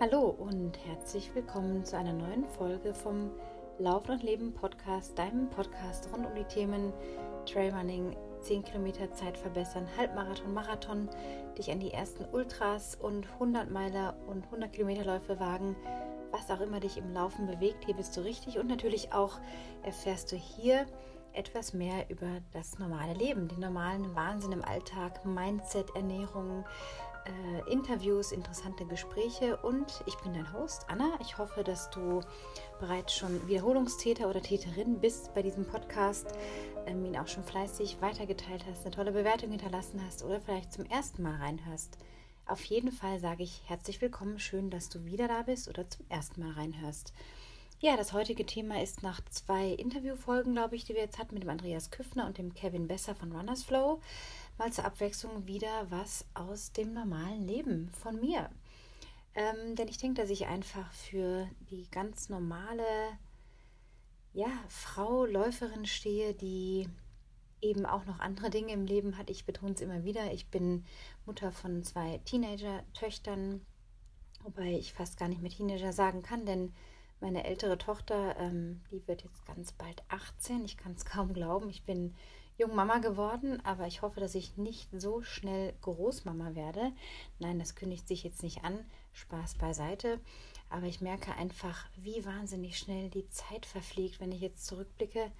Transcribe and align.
Hallo 0.00 0.22
und 0.26 0.76
herzlich 0.86 1.32
willkommen 1.36 1.84
zu 1.84 1.96
einer 1.96 2.12
neuen 2.12 2.44
Folge 2.44 2.92
vom 2.94 3.30
Laufen 3.78 4.10
und 4.10 4.24
Leben 4.24 4.52
Podcast, 4.52 5.16
deinem 5.16 5.48
Podcast 5.50 6.08
rund 6.12 6.26
um 6.26 6.34
die 6.34 6.42
Themen 6.42 6.92
Trailrunning, 7.46 8.16
10 8.40 8.64
Kilometer 8.64 9.12
Zeit 9.12 9.38
verbessern, 9.38 9.86
Halbmarathon, 9.96 10.52
Marathon, 10.52 11.08
dich 11.56 11.70
an 11.70 11.78
die 11.78 11.92
ersten 11.92 12.24
Ultras 12.32 12.96
und 12.96 13.30
100 13.34 13.70
Meiler 13.70 14.16
und 14.26 14.44
100 14.46 14.72
Kilometerläufe 14.72 15.38
wagen, 15.38 15.76
was 16.32 16.50
auch 16.50 16.60
immer 16.60 16.80
dich 16.80 16.98
im 16.98 17.14
Laufen 17.14 17.46
bewegt, 17.46 17.84
hier 17.84 17.94
bist 17.94 18.16
du 18.16 18.22
richtig 18.22 18.58
und 18.58 18.66
natürlich 18.66 19.12
auch 19.12 19.38
erfährst 19.84 20.32
du 20.32 20.36
hier 20.36 20.86
etwas 21.34 21.72
mehr 21.72 22.10
über 22.10 22.40
das 22.52 22.80
normale 22.80 23.14
Leben, 23.14 23.46
den 23.46 23.60
normalen 23.60 24.12
Wahnsinn 24.16 24.52
im 24.52 24.64
Alltag, 24.64 25.24
Mindset, 25.24 25.94
Ernährung, 25.94 26.64
äh, 27.26 27.70
Interviews, 27.70 28.32
interessante 28.32 28.84
Gespräche 28.86 29.56
und 29.58 30.02
ich 30.06 30.16
bin 30.18 30.34
dein 30.34 30.52
Host 30.52 30.86
Anna. 30.88 31.18
Ich 31.20 31.38
hoffe, 31.38 31.64
dass 31.64 31.90
du 31.90 32.20
bereits 32.80 33.14
schon 33.14 33.46
Wiederholungstäter 33.48 34.28
oder 34.28 34.42
Täterin 34.42 35.00
bist 35.00 35.34
bei 35.34 35.42
diesem 35.42 35.66
Podcast, 35.66 36.28
ähm, 36.86 37.04
ihn 37.04 37.16
auch 37.16 37.28
schon 37.28 37.44
fleißig 37.44 37.98
weitergeteilt 38.00 38.64
hast, 38.70 38.82
eine 38.82 38.94
tolle 38.94 39.12
Bewertung 39.12 39.50
hinterlassen 39.50 40.00
hast 40.06 40.22
oder 40.24 40.40
vielleicht 40.40 40.72
zum 40.72 40.84
ersten 40.86 41.22
Mal 41.22 41.36
reinhörst. 41.36 41.98
Auf 42.46 42.62
jeden 42.64 42.92
Fall 42.92 43.20
sage 43.20 43.42
ich 43.42 43.62
herzlich 43.66 44.00
willkommen, 44.00 44.38
schön, 44.38 44.70
dass 44.70 44.90
du 44.90 45.04
wieder 45.06 45.28
da 45.28 45.42
bist 45.42 45.68
oder 45.68 45.88
zum 45.88 46.04
ersten 46.08 46.42
Mal 46.42 46.52
reinhörst. 46.52 47.12
Ja, 47.80 47.96
das 47.96 48.12
heutige 48.12 48.46
Thema 48.46 48.82
ist 48.82 49.02
nach 49.02 49.20
zwei 49.28 49.68
Interviewfolgen, 49.68 50.54
glaube 50.54 50.76
ich, 50.76 50.84
die 50.84 50.94
wir 50.94 51.02
jetzt 51.02 51.18
hatten 51.18 51.34
mit 51.34 51.42
dem 51.42 51.50
Andreas 51.50 51.90
Küffner 51.90 52.24
und 52.26 52.38
dem 52.38 52.54
Kevin 52.54 52.88
Besser 52.88 53.14
von 53.14 53.32
Runners 53.32 53.62
Flow 53.62 54.00
mal 54.58 54.72
zur 54.72 54.84
Abwechslung 54.84 55.46
wieder 55.46 55.90
was 55.90 56.26
aus 56.34 56.72
dem 56.72 56.92
normalen 56.92 57.46
Leben 57.46 57.90
von 57.90 58.20
mir. 58.20 58.50
Ähm, 59.34 59.74
denn 59.74 59.88
ich 59.88 59.98
denke, 59.98 60.20
dass 60.20 60.30
ich 60.30 60.46
einfach 60.46 60.92
für 60.92 61.48
die 61.70 61.90
ganz 61.90 62.28
normale 62.28 62.84
ja, 64.32 64.48
Frau, 64.68 65.24
Läuferin 65.24 65.86
stehe, 65.86 66.34
die 66.34 66.88
eben 67.60 67.86
auch 67.86 68.04
noch 68.04 68.20
andere 68.20 68.50
Dinge 68.50 68.72
im 68.72 68.84
Leben 68.84 69.16
hat. 69.16 69.30
Ich 69.30 69.46
betone 69.46 69.72
es 69.72 69.80
immer 69.80 70.04
wieder. 70.04 70.32
Ich 70.32 70.48
bin 70.48 70.84
Mutter 71.24 71.50
von 71.50 71.82
zwei 71.82 72.18
Teenager-Töchtern, 72.24 73.60
wobei 74.42 74.72
ich 74.72 74.92
fast 74.92 75.18
gar 75.18 75.28
nicht 75.28 75.40
mehr 75.40 75.50
Teenager 75.50 75.92
sagen 75.92 76.22
kann, 76.22 76.44
denn 76.46 76.72
meine 77.20 77.44
ältere 77.44 77.78
Tochter, 77.78 78.36
ähm, 78.38 78.82
die 78.90 79.06
wird 79.08 79.22
jetzt 79.22 79.46
ganz 79.46 79.72
bald 79.72 80.02
18. 80.08 80.64
Ich 80.64 80.76
kann 80.76 80.92
es 80.92 81.04
kaum 81.04 81.32
glauben. 81.32 81.70
Ich 81.70 81.84
bin 81.84 82.14
Jungmama 82.56 82.98
geworden, 82.98 83.60
aber 83.64 83.86
ich 83.86 84.02
hoffe, 84.02 84.20
dass 84.20 84.34
ich 84.34 84.56
nicht 84.56 84.88
so 84.92 85.22
schnell 85.22 85.74
Großmama 85.82 86.54
werde. 86.54 86.92
Nein, 87.38 87.58
das 87.58 87.74
kündigt 87.74 88.06
sich 88.06 88.22
jetzt 88.22 88.42
nicht 88.42 88.62
an. 88.62 88.84
Spaß 89.12 89.54
beiseite. 89.54 90.20
Aber 90.70 90.86
ich 90.86 91.00
merke 91.00 91.34
einfach, 91.34 91.86
wie 91.96 92.24
wahnsinnig 92.24 92.78
schnell 92.78 93.10
die 93.10 93.28
Zeit 93.28 93.66
verfliegt, 93.66 94.20
wenn 94.20 94.32
ich 94.32 94.40
jetzt 94.40 94.66
zurückblicke 94.66 95.30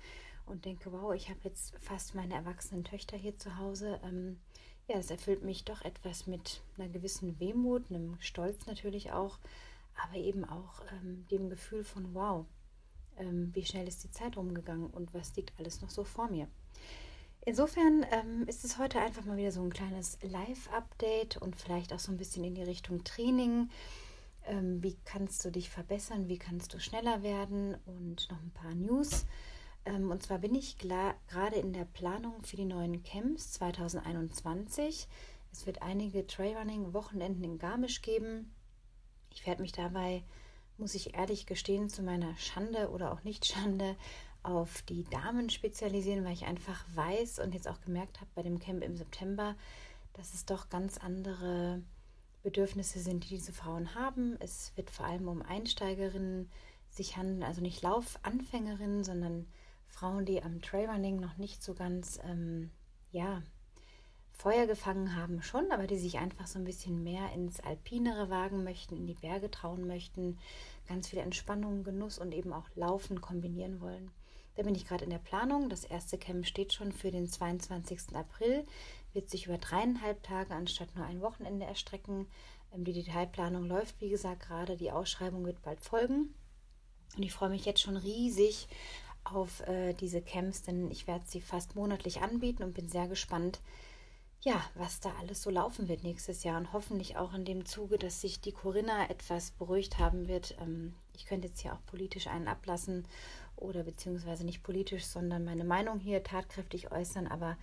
und 0.46 0.64
denke, 0.64 0.92
wow, 0.92 1.14
ich 1.14 1.28
habe 1.30 1.40
jetzt 1.44 1.76
fast 1.78 2.14
meine 2.14 2.34
erwachsenen 2.34 2.84
Töchter 2.84 3.16
hier 3.16 3.36
zu 3.36 3.58
Hause. 3.58 4.00
Ähm, 4.04 4.40
ja, 4.88 4.96
es 4.96 5.10
erfüllt 5.10 5.42
mich 5.42 5.64
doch 5.64 5.82
etwas 5.82 6.26
mit 6.26 6.60
einer 6.76 6.88
gewissen 6.88 7.38
Wehmut, 7.40 7.90
einem 7.90 8.16
Stolz 8.20 8.66
natürlich 8.66 9.12
auch, 9.12 9.38
aber 10.04 10.16
eben 10.16 10.44
auch 10.44 10.82
ähm, 10.92 11.26
dem 11.30 11.48
Gefühl 11.48 11.84
von, 11.84 12.14
wow, 12.14 12.44
ähm, 13.16 13.50
wie 13.54 13.64
schnell 13.64 13.88
ist 13.88 14.04
die 14.04 14.10
Zeit 14.10 14.36
rumgegangen 14.36 14.88
und 14.88 15.14
was 15.14 15.34
liegt 15.36 15.58
alles 15.58 15.80
noch 15.80 15.90
so 15.90 16.04
vor 16.04 16.28
mir. 16.28 16.48
Insofern 17.46 18.06
ähm, 18.10 18.44
ist 18.46 18.64
es 18.64 18.78
heute 18.78 19.00
einfach 19.00 19.26
mal 19.26 19.36
wieder 19.36 19.52
so 19.52 19.62
ein 19.62 19.72
kleines 19.72 20.18
Live-Update 20.22 21.36
und 21.36 21.56
vielleicht 21.56 21.92
auch 21.92 21.98
so 21.98 22.10
ein 22.10 22.16
bisschen 22.16 22.42
in 22.42 22.54
die 22.54 22.62
Richtung 22.62 23.04
Training. 23.04 23.68
Ähm, 24.46 24.82
wie 24.82 24.96
kannst 25.04 25.44
du 25.44 25.50
dich 25.50 25.68
verbessern? 25.68 26.28
Wie 26.28 26.38
kannst 26.38 26.72
du 26.72 26.80
schneller 26.80 27.22
werden? 27.22 27.76
Und 27.84 28.30
noch 28.30 28.40
ein 28.40 28.50
paar 28.50 28.74
News. 28.74 29.26
Ähm, 29.84 30.10
und 30.10 30.22
zwar 30.22 30.38
bin 30.38 30.54
ich 30.54 30.78
gerade 30.78 31.56
in 31.56 31.74
der 31.74 31.84
Planung 31.84 32.42
für 32.42 32.56
die 32.56 32.64
neuen 32.64 33.02
Camps 33.02 33.52
2021. 33.52 35.06
Es 35.52 35.66
wird 35.66 35.82
einige 35.82 36.26
Trailrunning-Wochenenden 36.26 37.44
in 37.44 37.58
Garmisch 37.58 38.00
geben. 38.00 38.54
Ich 39.30 39.46
werde 39.46 39.60
mich 39.60 39.72
dabei, 39.72 40.24
muss 40.78 40.94
ich 40.94 41.14
ehrlich 41.14 41.44
gestehen, 41.44 41.90
zu 41.90 42.02
meiner 42.02 42.34
Schande 42.36 42.88
oder 42.88 43.12
auch 43.12 43.22
nicht 43.22 43.44
Schande 43.44 43.96
auf 44.44 44.82
die 44.82 45.04
Damen 45.04 45.50
spezialisieren, 45.50 46.24
weil 46.24 46.34
ich 46.34 46.44
einfach 46.44 46.84
weiß 46.94 47.40
und 47.40 47.54
jetzt 47.54 47.66
auch 47.66 47.80
gemerkt 47.80 48.20
habe 48.20 48.30
bei 48.34 48.42
dem 48.42 48.58
Camp 48.58 48.84
im 48.84 48.96
September, 48.96 49.56
dass 50.12 50.34
es 50.34 50.44
doch 50.44 50.68
ganz 50.68 50.98
andere 50.98 51.82
Bedürfnisse 52.42 53.00
sind, 53.00 53.24
die 53.24 53.36
diese 53.36 53.52
Frauen 53.52 53.94
haben. 53.94 54.36
Es 54.40 54.72
wird 54.76 54.90
vor 54.90 55.06
allem 55.06 55.28
um 55.28 55.42
Einsteigerinnen 55.42 56.50
sich 56.90 57.16
handeln, 57.16 57.42
also 57.42 57.60
nicht 57.60 57.82
Laufanfängerinnen, 57.82 59.02
sondern 59.02 59.46
Frauen, 59.86 60.24
die 60.26 60.42
am 60.42 60.60
Trailrunning 60.60 61.18
noch 61.18 61.36
nicht 61.38 61.62
so 61.62 61.74
ganz, 61.74 62.20
ähm, 62.24 62.70
ja, 63.10 63.42
Feuer 64.36 64.66
gefangen 64.66 65.16
haben 65.16 65.42
schon, 65.42 65.70
aber 65.70 65.86
die 65.86 65.96
sich 65.96 66.18
einfach 66.18 66.46
so 66.46 66.58
ein 66.58 66.64
bisschen 66.64 67.02
mehr 67.02 67.32
ins 67.32 67.60
Alpinere 67.60 68.28
wagen 68.28 68.64
möchten, 68.64 68.96
in 68.96 69.06
die 69.06 69.14
Berge 69.14 69.50
trauen 69.50 69.86
möchten, 69.86 70.38
ganz 70.88 71.08
viel 71.08 71.20
Entspannung, 71.20 71.84
Genuss 71.84 72.18
und 72.18 72.32
eben 72.32 72.52
auch 72.52 72.68
Laufen 72.74 73.20
kombinieren 73.20 73.80
wollen. 73.80 74.10
Da 74.56 74.62
bin 74.62 74.74
ich 74.74 74.86
gerade 74.86 75.04
in 75.04 75.10
der 75.10 75.18
Planung. 75.18 75.68
Das 75.68 75.84
erste 75.84 76.18
Camp 76.18 76.46
steht 76.46 76.72
schon 76.72 76.92
für 76.92 77.10
den 77.10 77.28
22. 77.28 78.14
April, 78.14 78.64
wird 79.12 79.28
sich 79.28 79.46
über 79.46 79.58
dreieinhalb 79.58 80.22
Tage 80.22 80.54
anstatt 80.54 80.94
nur 80.94 81.04
ein 81.04 81.20
Wochenende 81.20 81.66
erstrecken. 81.66 82.26
Ähm, 82.72 82.84
die 82.84 82.92
Detailplanung 82.92 83.66
läuft, 83.66 84.00
wie 84.00 84.10
gesagt, 84.10 84.46
gerade. 84.46 84.76
Die 84.76 84.92
Ausschreibung 84.92 85.44
wird 85.44 85.62
bald 85.62 85.80
folgen. 85.80 86.34
Und 87.16 87.22
ich 87.22 87.32
freue 87.32 87.50
mich 87.50 87.64
jetzt 87.64 87.80
schon 87.80 87.96
riesig 87.96 88.68
auf 89.24 89.60
äh, 89.66 89.94
diese 89.94 90.20
Camps, 90.20 90.62
denn 90.62 90.90
ich 90.90 91.06
werde 91.06 91.24
sie 91.26 91.40
fast 91.40 91.76
monatlich 91.76 92.20
anbieten 92.20 92.62
und 92.62 92.74
bin 92.74 92.88
sehr 92.88 93.08
gespannt, 93.08 93.60
ja, 94.44 94.62
was 94.74 95.00
da 95.00 95.10
alles 95.20 95.42
so 95.42 95.48
laufen 95.48 95.88
wird 95.88 96.02
nächstes 96.02 96.44
Jahr 96.44 96.58
und 96.58 96.74
hoffentlich 96.74 97.16
auch 97.16 97.32
in 97.32 97.46
dem 97.46 97.64
Zuge, 97.64 97.96
dass 97.96 98.20
sich 98.20 98.42
die 98.42 98.52
Corinna 98.52 99.08
etwas 99.08 99.52
beruhigt 99.52 99.98
haben 99.98 100.28
wird. 100.28 100.56
Ähm, 100.60 100.94
ich 101.14 101.24
könnte 101.24 101.48
jetzt 101.48 101.60
hier 101.60 101.72
auch 101.72 101.86
politisch 101.86 102.26
einen 102.26 102.48
ablassen 102.48 103.06
oder 103.56 103.82
beziehungsweise 103.82 104.44
nicht 104.44 104.62
politisch, 104.62 105.04
sondern 105.04 105.44
meine 105.44 105.64
Meinung 105.64 105.98
hier 105.98 106.22
tatkräftig 106.22 106.92
äußern. 106.92 107.26
Aber 107.26 107.56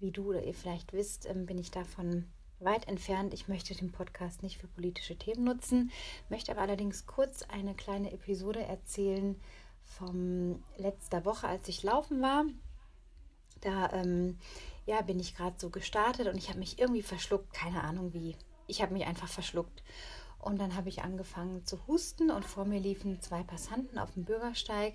wie 0.00 0.10
du 0.10 0.30
oder 0.30 0.42
ihr 0.42 0.54
vielleicht 0.54 0.92
wisst, 0.92 1.26
ähm, 1.26 1.46
bin 1.46 1.58
ich 1.58 1.70
davon 1.70 2.26
weit 2.60 2.88
entfernt. 2.88 3.34
Ich 3.34 3.48
möchte 3.48 3.74
den 3.74 3.92
Podcast 3.92 4.42
nicht 4.42 4.58
für 4.58 4.66
politische 4.66 5.16
Themen 5.16 5.44
nutzen, 5.44 5.90
möchte 6.28 6.52
aber 6.52 6.62
allerdings 6.62 7.06
kurz 7.06 7.42
eine 7.42 7.74
kleine 7.74 8.12
Episode 8.12 8.62
erzählen 8.62 9.36
vom 9.82 10.62
letzter 10.76 11.24
Woche, 11.24 11.48
als 11.48 11.68
ich 11.68 11.82
laufen 11.82 12.22
war. 12.22 12.44
Da 13.60 13.92
ähm, 13.92 14.38
ja, 14.86 15.00
bin 15.02 15.18
ich 15.20 15.36
gerade 15.36 15.56
so 15.58 15.70
gestartet 15.70 16.28
und 16.28 16.36
ich 16.36 16.48
habe 16.48 16.58
mich 16.58 16.78
irgendwie 16.78 17.02
verschluckt, 17.02 17.52
keine 17.52 17.82
Ahnung 17.82 18.12
wie. 18.12 18.36
Ich 18.66 18.82
habe 18.82 18.92
mich 18.92 19.06
einfach 19.06 19.28
verschluckt. 19.28 19.82
Und 20.38 20.60
dann 20.60 20.76
habe 20.76 20.88
ich 20.88 21.02
angefangen 21.02 21.64
zu 21.64 21.84
husten 21.88 22.30
und 22.30 22.44
vor 22.44 22.64
mir 22.64 22.78
liefen 22.78 23.20
zwei 23.20 23.42
Passanten 23.42 23.98
auf 23.98 24.12
dem 24.12 24.24
Bürgersteig. 24.24 24.94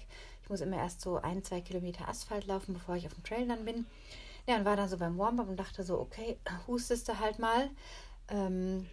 Muss 0.52 0.60
immer 0.60 0.76
erst 0.76 1.00
so 1.00 1.16
ein, 1.16 1.46
zwei 1.46 1.62
Kilometer 1.62 2.10
Asphalt 2.10 2.46
laufen, 2.46 2.74
bevor 2.74 2.98
ich 2.98 3.06
auf 3.08 3.14
dem 3.14 3.24
Trail 3.24 3.48
dann 3.48 3.64
bin. 3.64 3.86
Ja, 4.46 4.58
und 4.58 4.66
war 4.66 4.76
dann 4.76 4.90
so 4.90 4.98
beim 4.98 5.18
Warm-up 5.18 5.48
und 5.48 5.56
dachte 5.56 5.82
so, 5.84 5.98
okay, 5.98 6.38
hustest 6.68 7.08
du 7.08 7.18
halt 7.20 7.40
mal. 7.40 7.70
Ähm, 8.28 8.86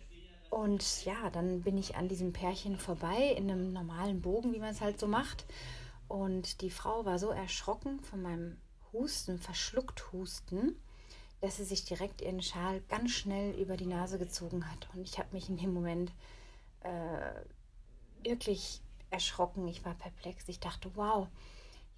und 0.51 1.05
ja, 1.05 1.31
dann 1.31 1.63
bin 1.63 1.77
ich 1.77 1.97
an 1.97 2.07
diesem 2.07 2.33
Pärchen 2.33 2.79
vorbei 2.79 3.35
in 3.37 3.51
einem 3.51 3.73
normalen 3.73 4.23
Bogen, 4.23 4.55
wie 4.55 4.61
man 4.61 4.71
es 4.71 4.81
halt 4.81 5.01
so 5.01 5.09
macht. 5.09 5.47
Und 6.07 6.61
die 6.61 6.71
Frau 6.71 7.05
war 7.05 7.19
so 7.19 7.31
erschrocken 7.31 7.99
von 8.01 8.23
meinem 8.23 8.57
Husten, 8.93 9.41
verschluckt 9.41 10.13
Husten, 10.13 10.81
dass 11.41 11.57
sie 11.57 11.65
sich 11.65 11.85
direkt 11.85 12.21
ihren 12.21 12.41
Schal 12.41 12.83
ganz 12.89 13.11
schnell 13.11 13.53
über 13.61 13.77
die 13.77 13.87
Nase 13.87 14.19
gezogen 14.19 14.71
hat. 14.71 14.88
Und 14.94 15.03
ich 15.03 15.19
habe 15.19 15.31
mich 15.32 15.49
in 15.49 15.56
dem 15.56 15.75
Moment 15.75 16.12
äh, 16.82 18.23
wirklich 18.23 18.81
erschrocken. 19.11 19.67
Ich 19.69 19.85
war 19.85 19.94
perplex. 19.94 20.49
Ich 20.49 20.61
dachte, 20.61 20.91
wow, 20.94 21.27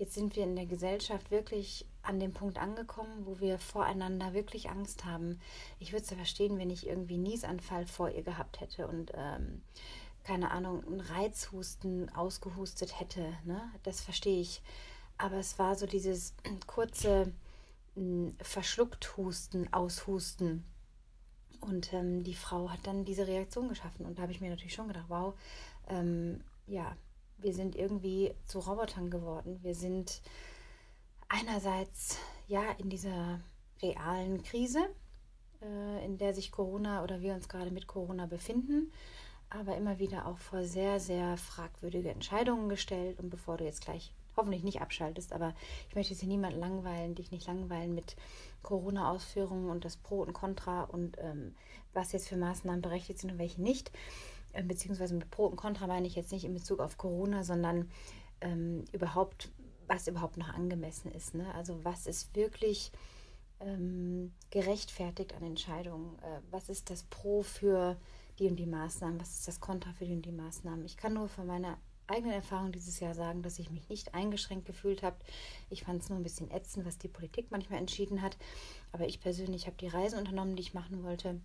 jetzt 0.01 0.15
sind 0.15 0.35
wir 0.35 0.45
in 0.45 0.57
der 0.57 0.65
Gesellschaft 0.65 1.31
wirklich 1.31 1.85
an 2.03 2.19
dem 2.19 2.33
Punkt 2.33 2.59
angekommen, 2.59 3.27
wo 3.27 3.39
wir 3.39 3.59
voreinander 3.59 4.33
wirklich 4.33 4.71
Angst 4.71 5.05
haben. 5.05 5.39
Ich 5.79 5.93
würde 5.93 6.05
es 6.05 6.11
ja 6.11 6.17
verstehen, 6.17 6.59
wenn 6.59 6.71
ich 6.71 6.87
irgendwie 6.87 7.15
einen 7.15 7.25
Niesanfall 7.25 7.87
vor 7.87 8.09
ihr 8.09 8.23
gehabt 8.23 8.61
hätte 8.61 8.89
und 8.89 9.13
ähm, 9.15 9.61
keine 10.25 10.53
Ahnung, 10.53 10.83
einen 10.87 11.01
Reizhusten 11.01 12.09
ausgehustet 12.15 12.99
hätte. 12.99 13.21
Ne? 13.45 13.61
Das 13.83 14.01
verstehe 14.01 14.41
ich. 14.41 14.63
Aber 15.19 15.37
es 15.37 15.59
war 15.59 15.75
so 15.75 15.85
dieses 15.87 16.35
kurze 16.67 17.31
verschluckt 18.41 19.19
husten, 19.19 19.71
aushusten. 19.71 20.65
Und 21.61 21.93
ähm, 21.93 22.25
die 22.25 22.35
Frau 22.35 22.71
hat 22.71 22.87
dann 22.87 23.05
diese 23.05 23.27
Reaktion 23.27 23.69
geschaffen. 23.69 24.07
Und 24.07 24.17
da 24.17 24.23
habe 24.23 24.33
ich 24.33 24.41
mir 24.41 24.49
natürlich 24.49 24.73
schon 24.73 24.89
gedacht, 24.89 25.07
wow, 25.09 25.35
ähm, 25.89 26.43
ja, 26.67 26.97
wir 27.43 27.55
sind 27.55 27.77
irgendwie 27.77 28.35
zu 28.45 28.59
Robotern 28.59 29.11
geworden. 29.11 29.59
Wir 29.63 29.75
sind 29.75 30.23
einerseits 31.29 32.19
ja 32.49 32.63
in 32.79 32.91
dieser 32.91 33.41
realen 33.83 34.43
Krise, 34.43 34.81
äh, 35.63 36.05
in 36.05 36.19
der 36.19 36.35
sich 36.35 36.53
Corona 36.53 37.03
oder 37.03 37.21
wir 37.21 37.35
uns 37.35 37.49
gerade 37.49 37.71
mit 37.71 37.87
Corona 37.87 38.27
befinden. 38.27 38.93
aber 39.51 39.77
immer 39.77 39.99
wieder 39.99 40.27
auch 40.27 40.39
vor 40.39 40.63
sehr, 40.63 41.01
sehr 41.01 41.37
fragwürdige 41.37 42.11
Entscheidungen 42.11 42.69
gestellt. 42.69 43.19
Und 43.19 43.31
bevor 43.31 43.57
du 43.57 43.65
jetzt 43.65 43.85
gleich 43.85 44.13
hoffentlich 44.37 44.63
nicht 44.63 44.81
abschaltest, 44.81 45.33
aber 45.33 45.55
ich 45.89 45.97
möchte 45.97 46.13
jetzt 46.13 46.21
hier 46.21 46.29
niemand 46.29 46.57
langweilen, 46.57 47.17
dich 47.17 47.33
nicht 47.33 47.47
langweilen 47.49 47.95
mit 47.95 48.17
Corona-Ausführungen 48.63 49.69
und 49.69 49.85
das 49.85 49.97
Pro 49.97 50.21
und 50.23 50.33
Contra 50.33 50.85
und 50.85 51.19
ähm, 51.19 51.55
was 51.93 52.13
jetzt 52.13 52.29
für 52.29 52.37
Maßnahmen 52.37 52.81
berechtigt 52.81 53.19
sind 53.19 53.33
und 53.33 53.39
welche 53.39 53.61
nicht. 53.61 53.91
Ähm, 54.53 54.69
beziehungsweise 54.69 55.15
mit 55.15 55.31
Pro 55.31 55.47
und 55.47 55.57
Contra 55.57 55.87
meine 55.87 56.07
ich 56.07 56.15
jetzt 56.15 56.33
nicht 56.33 56.45
in 56.45 56.55
Bezug 56.55 56.81
auf 56.81 56.99
Corona, 56.99 57.45
sondern 57.45 57.91
ähm, 58.41 58.85
überhaupt, 58.93 59.51
was 59.87 60.09
überhaupt 60.09 60.37
noch 60.37 60.53
angemessen 60.53 61.13
ist. 61.13 61.35
Ne? 61.35 61.53
Also 61.55 61.85
was 61.85 62.07
ist 62.07 62.35
wirklich 62.35 62.93
ähm, 63.61 64.33
gerechtfertigt 64.51 65.35
an 65.35 65.43
Entscheidungen? 65.43 66.19
Äh, 66.19 66.41
was 66.51 66.69
ist 66.69 66.91
das 66.91 67.05
Pro 67.05 67.43
für 67.43 67.97
die 68.39 68.49
und 68.49 68.57
die 68.57 68.67
Maßnahmen? 68.67 69.21
Was 69.21 69.31
ist 69.31 69.49
das 69.49 69.61
Contra 69.61 69.93
für 69.93 70.07
die 70.07 70.15
und 70.15 70.27
die 70.27 70.33
Maßnahmen? 70.33 70.85
Ich 70.85 70.97
kann 70.97 71.15
nur 71.15 71.29
von 71.29 71.47
meiner 71.47 71.79
eigenen 72.11 72.33
Erfahrung 72.33 72.73
dieses 72.73 72.99
Jahr 73.01 73.15
sagen, 73.15 73.43
dass 73.43 73.59
ich 73.59 73.71
mich 73.71 73.89
nicht 73.89 74.15
eingeschränkt 74.15 74.67
gefühlt 74.67 75.03
habe. 75.03 75.17
Ich 75.69 75.85
fand 75.85 76.03
es 76.03 76.09
nur 76.09 76.19
ein 76.19 76.25
bisschen 76.25 76.51
ätzend, 76.51 76.85
was 76.85 76.99
die 76.99 77.09
Politik 77.09 77.47
manchmal 77.51 77.79
entschieden 77.79 78.21
hat. 78.21 78.37
Aber 78.93 79.07
ich 79.07 79.21
persönlich 79.21 79.67
habe 79.67 79.77
die 79.77 79.87
Reisen 79.87 80.19
unternommen, 80.19 80.57
die 80.57 80.63
ich 80.63 80.75
machen 80.75 81.05
wollte, 81.05 81.41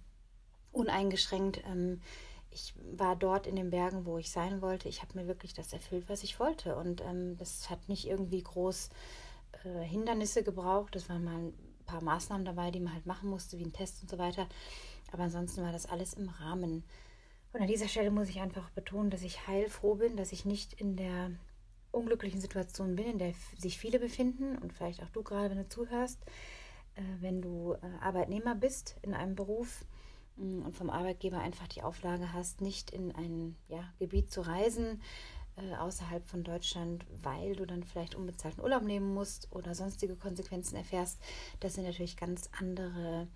uneingeschränkt. 0.71 1.61
Ähm, 1.67 2.01
ich 2.55 2.73
war 2.93 3.17
dort 3.17 3.47
in 3.47 3.57
den 3.57 3.69
Bergen, 3.69 4.05
wo 4.05 4.17
ich 4.17 4.31
sein 4.31 4.61
wollte. 4.61 4.87
Ich 4.87 5.01
habe 5.01 5.19
mir 5.19 5.27
wirklich 5.27 5.53
das 5.53 5.73
erfüllt, 5.73 6.07
was 6.07 6.23
ich 6.23 6.39
wollte. 6.39 6.77
Und 6.77 7.01
ähm, 7.01 7.35
das 7.37 7.69
hat 7.69 7.89
nicht 7.89 8.07
irgendwie 8.07 8.41
groß 8.41 8.89
äh, 9.65 9.83
Hindernisse 9.83 10.41
gebraucht. 10.41 10.95
Das 10.95 11.09
waren 11.09 11.25
mal 11.25 11.35
ein 11.35 11.53
paar 11.85 12.01
Maßnahmen 12.01 12.45
dabei, 12.45 12.71
die 12.71 12.79
man 12.79 12.93
halt 12.93 13.05
machen 13.05 13.29
musste, 13.29 13.59
wie 13.59 13.65
ein 13.65 13.73
Test 13.73 14.01
und 14.01 14.09
so 14.09 14.17
weiter. 14.17 14.47
Aber 15.11 15.23
ansonsten 15.23 15.63
war 15.63 15.73
das 15.73 15.85
alles 15.85 16.13
im 16.13 16.29
Rahmen. 16.29 16.83
Und 17.51 17.61
an 17.61 17.67
dieser 17.67 17.89
Stelle 17.89 18.09
muss 18.09 18.29
ich 18.29 18.39
einfach 18.39 18.69
betonen, 18.69 19.09
dass 19.09 19.21
ich 19.21 19.47
heilfroh 19.47 19.95
bin, 19.95 20.15
dass 20.15 20.31
ich 20.31 20.45
nicht 20.45 20.73
in 20.73 20.95
der 20.95 21.31
unglücklichen 21.91 22.39
Situation 22.39 22.95
bin, 22.95 23.05
in 23.05 23.17
der 23.17 23.33
sich 23.57 23.77
viele 23.77 23.99
befinden 23.99 24.57
und 24.57 24.71
vielleicht 24.71 25.03
auch 25.03 25.09
du 25.09 25.23
gerade, 25.23 25.49
wenn 25.49 25.57
du 25.57 25.67
zuhörst, 25.67 26.21
äh, 26.95 27.01
wenn 27.19 27.41
du 27.41 27.73
äh, 27.73 27.77
Arbeitnehmer 28.01 28.55
bist 28.55 28.95
in 29.01 29.13
einem 29.13 29.35
Beruf 29.35 29.85
und 30.37 30.75
vom 30.75 30.89
Arbeitgeber 30.89 31.39
einfach 31.39 31.67
die 31.67 31.83
Auflage 31.83 32.33
hast, 32.33 32.61
nicht 32.61 32.91
in 32.91 33.13
ein 33.15 33.55
ja, 33.67 33.83
Gebiet 33.99 34.31
zu 34.31 34.41
reisen 34.41 35.01
äh, 35.57 35.75
außerhalb 35.75 36.25
von 36.27 36.43
Deutschland, 36.43 37.05
weil 37.23 37.55
du 37.55 37.65
dann 37.65 37.83
vielleicht 37.83 38.15
unbezahlten 38.15 38.61
Urlaub 38.61 38.83
nehmen 38.83 39.13
musst 39.13 39.47
oder 39.51 39.73
sonstige 39.73 40.15
Konsequenzen 40.15 40.75
erfährst. 40.75 41.19
Das 41.61 41.75
sind 41.75 41.85
natürlich 41.85 42.17
ganz 42.17 42.49
andere 42.59 43.27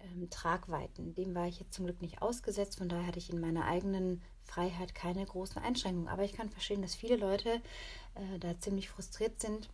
ähm, 0.00 0.30
Tragweiten. 0.30 1.14
Dem 1.14 1.34
war 1.34 1.46
ich 1.46 1.60
jetzt 1.60 1.74
zum 1.74 1.84
Glück 1.84 2.00
nicht 2.00 2.22
ausgesetzt. 2.22 2.78
Von 2.78 2.88
daher 2.88 3.06
hatte 3.06 3.18
ich 3.18 3.30
in 3.30 3.40
meiner 3.40 3.66
eigenen 3.66 4.22
Freiheit 4.42 4.94
keine 4.94 5.26
großen 5.26 5.60
Einschränkungen. 5.60 6.08
Aber 6.08 6.24
ich 6.24 6.32
kann 6.32 6.48
verstehen, 6.48 6.82
dass 6.82 6.94
viele 6.94 7.16
Leute 7.16 7.60
äh, 8.14 8.38
da 8.38 8.58
ziemlich 8.58 8.88
frustriert 8.88 9.40
sind 9.40 9.68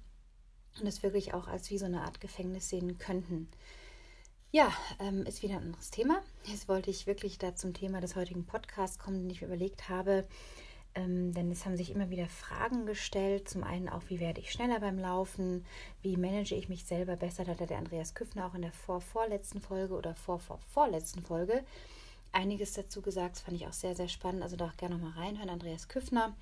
und 0.81 0.87
es 0.87 1.03
wirklich 1.03 1.35
auch 1.35 1.47
als 1.47 1.71
wie 1.71 1.79
so 1.79 1.85
eine 1.85 2.03
Art 2.03 2.21
Gefängnis 2.21 2.69
sehen 2.69 2.99
könnten. 2.99 3.49
Ja, 4.54 4.72
ähm, 5.00 5.26
ist 5.26 5.42
wieder 5.42 5.56
ein 5.56 5.64
anderes 5.64 5.90
Thema. 5.90 6.22
Jetzt 6.44 6.68
wollte 6.68 6.88
ich 6.88 7.08
wirklich 7.08 7.38
da 7.38 7.56
zum 7.56 7.74
Thema 7.74 8.00
des 8.00 8.14
heutigen 8.14 8.46
Podcasts 8.46 9.00
kommen, 9.00 9.18
den 9.18 9.30
ich 9.30 9.40
mir 9.40 9.48
überlegt 9.48 9.88
habe, 9.88 10.24
ähm, 10.94 11.34
denn 11.34 11.50
es 11.50 11.66
haben 11.66 11.76
sich 11.76 11.90
immer 11.90 12.08
wieder 12.08 12.28
Fragen 12.28 12.86
gestellt. 12.86 13.48
Zum 13.48 13.64
einen 13.64 13.88
auch, 13.88 14.02
wie 14.06 14.20
werde 14.20 14.40
ich 14.40 14.52
schneller 14.52 14.78
beim 14.78 14.96
Laufen? 14.96 15.66
Wie 16.02 16.16
manage 16.16 16.54
ich 16.54 16.68
mich 16.68 16.84
selber 16.84 17.16
besser? 17.16 17.44
Da 17.44 17.58
hat 17.58 17.68
der 17.68 17.78
Andreas 17.78 18.14
Küffner 18.14 18.46
auch 18.46 18.54
in 18.54 18.62
der 18.62 18.70
vor 18.70 19.00
vorletzten 19.00 19.60
Folge 19.60 19.94
oder 19.94 20.14
vor 20.14 20.38
vor 20.38 20.60
vorletzten 20.72 21.22
Folge 21.22 21.64
einiges 22.30 22.74
dazu 22.74 23.02
gesagt. 23.02 23.34
Das 23.34 23.42
fand 23.42 23.56
ich 23.56 23.66
auch 23.66 23.72
sehr, 23.72 23.96
sehr 23.96 24.06
spannend. 24.06 24.44
Also 24.44 24.54
da 24.54 24.66
auch 24.66 24.76
gerne 24.76 24.94
nochmal 24.94 25.18
reinhören. 25.18 25.50
Andreas 25.50 25.88
Küffner, 25.88 26.36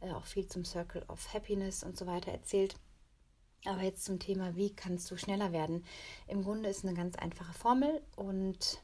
äh, 0.00 0.12
auch 0.12 0.26
viel 0.26 0.46
zum 0.46 0.64
Circle 0.64 1.02
of 1.08 1.34
Happiness 1.34 1.82
und 1.82 1.96
so 1.96 2.06
weiter 2.06 2.30
erzählt. 2.30 2.76
Aber 3.64 3.82
jetzt 3.82 4.04
zum 4.04 4.18
Thema, 4.18 4.56
wie 4.56 4.70
kannst 4.70 5.10
du 5.10 5.16
schneller 5.16 5.52
werden? 5.52 5.84
Im 6.26 6.42
Grunde 6.42 6.68
ist 6.68 6.84
eine 6.84 6.94
ganz 6.94 7.16
einfache 7.16 7.52
Formel 7.52 8.00
und 8.16 8.80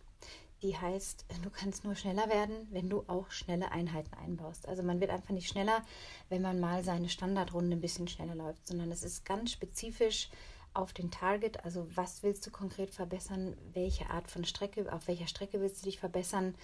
die 0.62 0.76
heißt, 0.76 1.26
du 1.42 1.50
kannst 1.50 1.84
nur 1.84 1.94
schneller 1.94 2.28
werden, 2.28 2.66
wenn 2.70 2.88
du 2.88 3.04
auch 3.06 3.30
schnelle 3.30 3.70
Einheiten 3.70 4.14
einbaust. 4.14 4.66
Also 4.66 4.82
man 4.82 5.00
wird 5.00 5.10
einfach 5.10 5.34
nicht 5.34 5.48
schneller, 5.48 5.82
wenn 6.30 6.42
man 6.42 6.58
mal 6.58 6.82
seine 6.82 7.08
Standardrunde 7.08 7.76
ein 7.76 7.82
bisschen 7.82 8.08
schneller 8.08 8.34
läuft, 8.34 8.66
sondern 8.66 8.90
es 8.90 9.02
ist 9.02 9.24
ganz 9.24 9.52
spezifisch 9.52 10.30
auf 10.72 10.92
den 10.92 11.10
Target, 11.10 11.64
also 11.64 11.86
was 11.94 12.22
willst 12.22 12.44
du 12.46 12.50
konkret 12.50 12.92
verbessern, 12.92 13.56
welche 13.72 14.10
Art 14.10 14.28
von 14.28 14.44
Strecke, 14.44 14.92
auf 14.92 15.06
welcher 15.06 15.28
Strecke 15.28 15.60
willst 15.60 15.82
du 15.82 15.84
dich 15.84 16.00
verbessern 16.00 16.54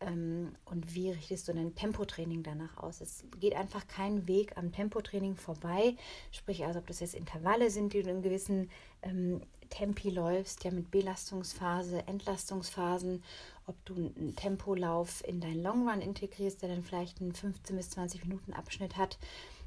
und 0.00 0.94
wie 0.94 1.10
richtest 1.10 1.46
du 1.46 1.52
dein 1.52 1.74
Tempotraining 1.74 2.42
danach 2.42 2.78
aus. 2.78 3.00
Es 3.02 3.24
geht 3.38 3.54
einfach 3.54 3.86
kein 3.86 4.26
Weg 4.26 4.56
am 4.56 4.72
Tempotraining 4.72 5.36
vorbei, 5.36 5.94
sprich 6.32 6.64
also 6.64 6.78
ob 6.78 6.86
das 6.86 7.00
jetzt 7.00 7.14
Intervalle 7.14 7.70
sind, 7.70 7.92
die 7.92 8.02
du 8.02 8.10
in 8.10 8.22
gewissen 8.22 8.70
ähm, 9.02 9.42
Tempi 9.68 10.10
läufst, 10.10 10.64
ja 10.64 10.70
mit 10.70 10.90
Belastungsphase, 10.90 12.06
Entlastungsphasen, 12.06 13.22
ob 13.66 13.84
du 13.84 13.94
einen 13.94 14.34
Tempolauf 14.36 15.22
in 15.26 15.40
deinen 15.40 15.62
Long 15.62 15.88
Run 15.88 16.00
integrierst, 16.00 16.62
der 16.62 16.70
dann 16.70 16.82
vielleicht 16.82 17.20
einen 17.20 17.32
15 17.32 17.76
bis 17.76 17.90
20 17.90 18.24
Minuten 18.24 18.52
Abschnitt 18.52 18.96
hat, 18.96 19.18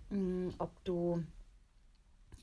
mm, 0.09 0.49
ob 0.57 0.71
du 0.83 1.23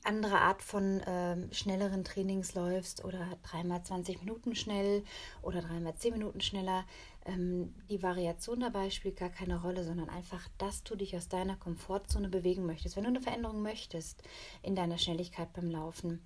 andere 0.03 0.39
Art 0.39 0.63
von 0.63 0.99
äh, 1.01 1.53
schnelleren 1.53 2.03
Trainings 2.03 2.55
läufst 2.55 3.05
oder 3.05 3.37
dreimal 3.43 3.83
20 3.83 4.19
Minuten 4.21 4.55
schnell 4.55 5.03
oder 5.41 5.61
dreimal 5.61 5.93
10 5.95 6.13
Minuten 6.13 6.41
schneller. 6.41 6.85
Ähm, 7.25 7.73
die 7.89 8.01
Variation 8.01 8.59
dabei 8.59 8.89
spielt 8.89 9.17
gar 9.17 9.29
keine 9.29 9.61
Rolle, 9.61 9.83
sondern 9.83 10.09
einfach, 10.09 10.47
dass 10.57 10.83
du 10.83 10.95
dich 10.95 11.15
aus 11.15 11.29
deiner 11.29 11.55
Komfortzone 11.55 12.29
bewegen 12.29 12.65
möchtest. 12.65 12.95
Wenn 12.95 13.03
du 13.03 13.09
eine 13.09 13.21
Veränderung 13.21 13.61
möchtest 13.61 14.23
in 14.63 14.75
deiner 14.75 14.97
Schnelligkeit 14.97 15.53
beim 15.53 15.69
Laufen, 15.69 16.21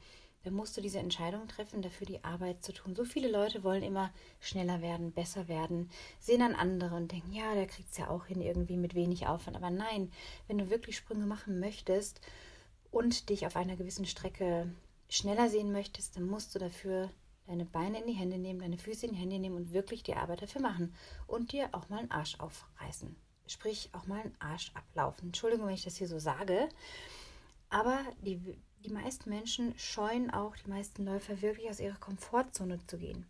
dann 0.46 0.54
musst 0.54 0.78
du 0.78 0.82
diese 0.82 1.00
Entscheidung 1.00 1.48
treffen, 1.48 1.82
dafür 1.82 2.06
die 2.06 2.24
Arbeit 2.24 2.64
zu 2.64 2.72
tun. 2.72 2.96
So 2.96 3.04
viele 3.04 3.30
Leute 3.30 3.64
wollen 3.64 3.82
immer 3.82 4.14
schneller 4.40 4.80
werden, 4.80 5.12
besser 5.12 5.48
werden, 5.48 5.90
sehen 6.20 6.40
dann 6.40 6.54
andere 6.54 6.96
und 6.96 7.12
denken, 7.12 7.34
ja, 7.34 7.56
der 7.56 7.66
kriegt 7.66 7.92
es 7.92 7.98
ja 7.98 8.10
auch 8.10 8.28
hin, 8.28 8.42
irgendwie 8.42 8.78
mit 8.78 8.94
wenig 8.94 9.26
Aufwand. 9.26 9.58
Aber 9.58 9.72
nein, 9.72 10.12
wenn 10.48 10.60
du 10.60 10.70
wirklich 10.70 10.98
Sprünge 10.98 11.26
machen 11.26 11.60
möchtest 11.60 12.22
und 12.92 13.30
dich 13.30 13.48
auf 13.48 13.56
einer 13.56 13.76
gewissen 13.76 14.06
Strecke 14.06 14.72
schneller 15.10 15.50
sehen 15.50 15.72
möchtest, 15.72 16.16
dann 16.16 16.28
musst 16.28 16.54
du 16.54 16.60
dafür 16.60 17.10
deine 17.48 17.66
Beine 17.66 18.00
in 18.00 18.08
die 18.08 18.14
Hände 18.14 18.38
nehmen, 18.38 18.60
deine 18.60 18.78
Füße 18.78 19.06
in 19.06 19.14
die 19.14 19.20
Hände 19.20 19.40
nehmen 19.40 19.56
und 19.56 19.74
wirklich 19.74 20.04
die 20.04 20.16
Arbeit 20.16 20.42
dafür 20.42 20.62
machen 20.62 20.94
und 21.28 21.52
dir 21.52 21.70
auch 21.72 21.90
mal 21.90 22.00
einen 22.00 22.12
Arsch 22.12 22.40
aufreißen. 22.40 23.16
Sprich, 23.48 23.90
auch 23.94 24.08
mal 24.08 24.22
einen 24.22 24.36
Arsch 24.40 24.72
ablaufen. 24.74 25.28
Entschuldigung, 25.28 25.68
wenn 25.68 25.76
ich 25.76 25.84
das 25.84 25.98
hier 25.98 26.08
so 26.08 26.18
sage. 26.18 26.68
Aber 27.70 28.00
die, 28.22 28.58
die 28.84 28.92
meisten 28.92 29.30
Menschen 29.30 29.78
scheuen 29.78 30.32
auch, 30.32 30.56
die 30.56 30.70
meisten 30.70 31.06
Läufer 31.06 31.42
wirklich 31.42 31.70
aus 31.70 31.80
ihrer 31.80 31.98
Komfortzone 31.98 32.80
zu 32.88 32.98
gehen 32.98 33.26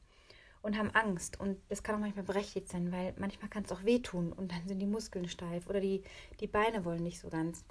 und 0.61 0.77
haben 0.77 0.91
Angst. 0.91 1.39
Und 1.39 1.59
das 1.69 1.83
kann 1.83 1.95
auch 1.95 1.99
manchmal 1.99 2.25
berechtigt 2.25 2.69
sein, 2.69 2.91
weil 2.91 3.13
manchmal 3.17 3.49
kann 3.49 3.63
es 3.63 3.71
auch 3.71 3.83
wehtun 3.83 4.33
und 4.33 4.51
dann 4.51 4.67
sind 4.67 4.79
die 4.79 4.87
Muskeln 4.87 5.27
steif 5.29 5.67
oder 5.67 5.79
die, 5.79 6.03
die 6.39 6.47
Beine 6.47 6.85
wollen 6.85 7.03
nicht 7.03 7.19
so 7.19 7.29
ganz. 7.29 7.63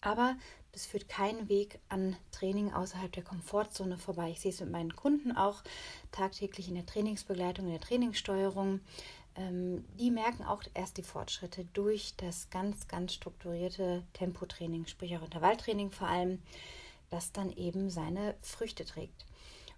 Aber 0.00 0.36
das 0.72 0.86
führt 0.86 1.08
keinen 1.08 1.48
Weg 1.48 1.78
an 1.88 2.16
Training 2.32 2.72
außerhalb 2.72 3.10
der 3.10 3.24
Komfortzone 3.24 3.98
vorbei. 3.98 4.30
Ich 4.30 4.40
sehe 4.40 4.50
es 4.50 4.60
mit 4.60 4.70
meinen 4.70 4.94
Kunden 4.94 5.36
auch 5.36 5.62
tagtäglich 6.12 6.68
in 6.68 6.74
der 6.74 6.86
Trainingsbegleitung, 6.86 7.66
in 7.66 7.72
der 7.72 7.80
Trainingssteuerung. 7.80 8.80
Ähm, 9.36 9.84
die 9.98 10.10
merken 10.10 10.44
auch 10.44 10.62
erst 10.74 10.98
die 10.98 11.02
Fortschritte 11.02 11.64
durch 11.72 12.14
das 12.16 12.50
ganz, 12.50 12.88
ganz 12.88 13.14
strukturierte 13.14 14.02
Tempotraining, 14.12 14.86
sprich 14.86 15.16
auch 15.16 15.22
Intervalltraining 15.22 15.90
vor 15.90 16.08
allem, 16.08 16.42
das 17.10 17.32
dann 17.32 17.52
eben 17.52 17.90
seine 17.90 18.34
Früchte 18.42 18.84
trägt. 18.84 19.24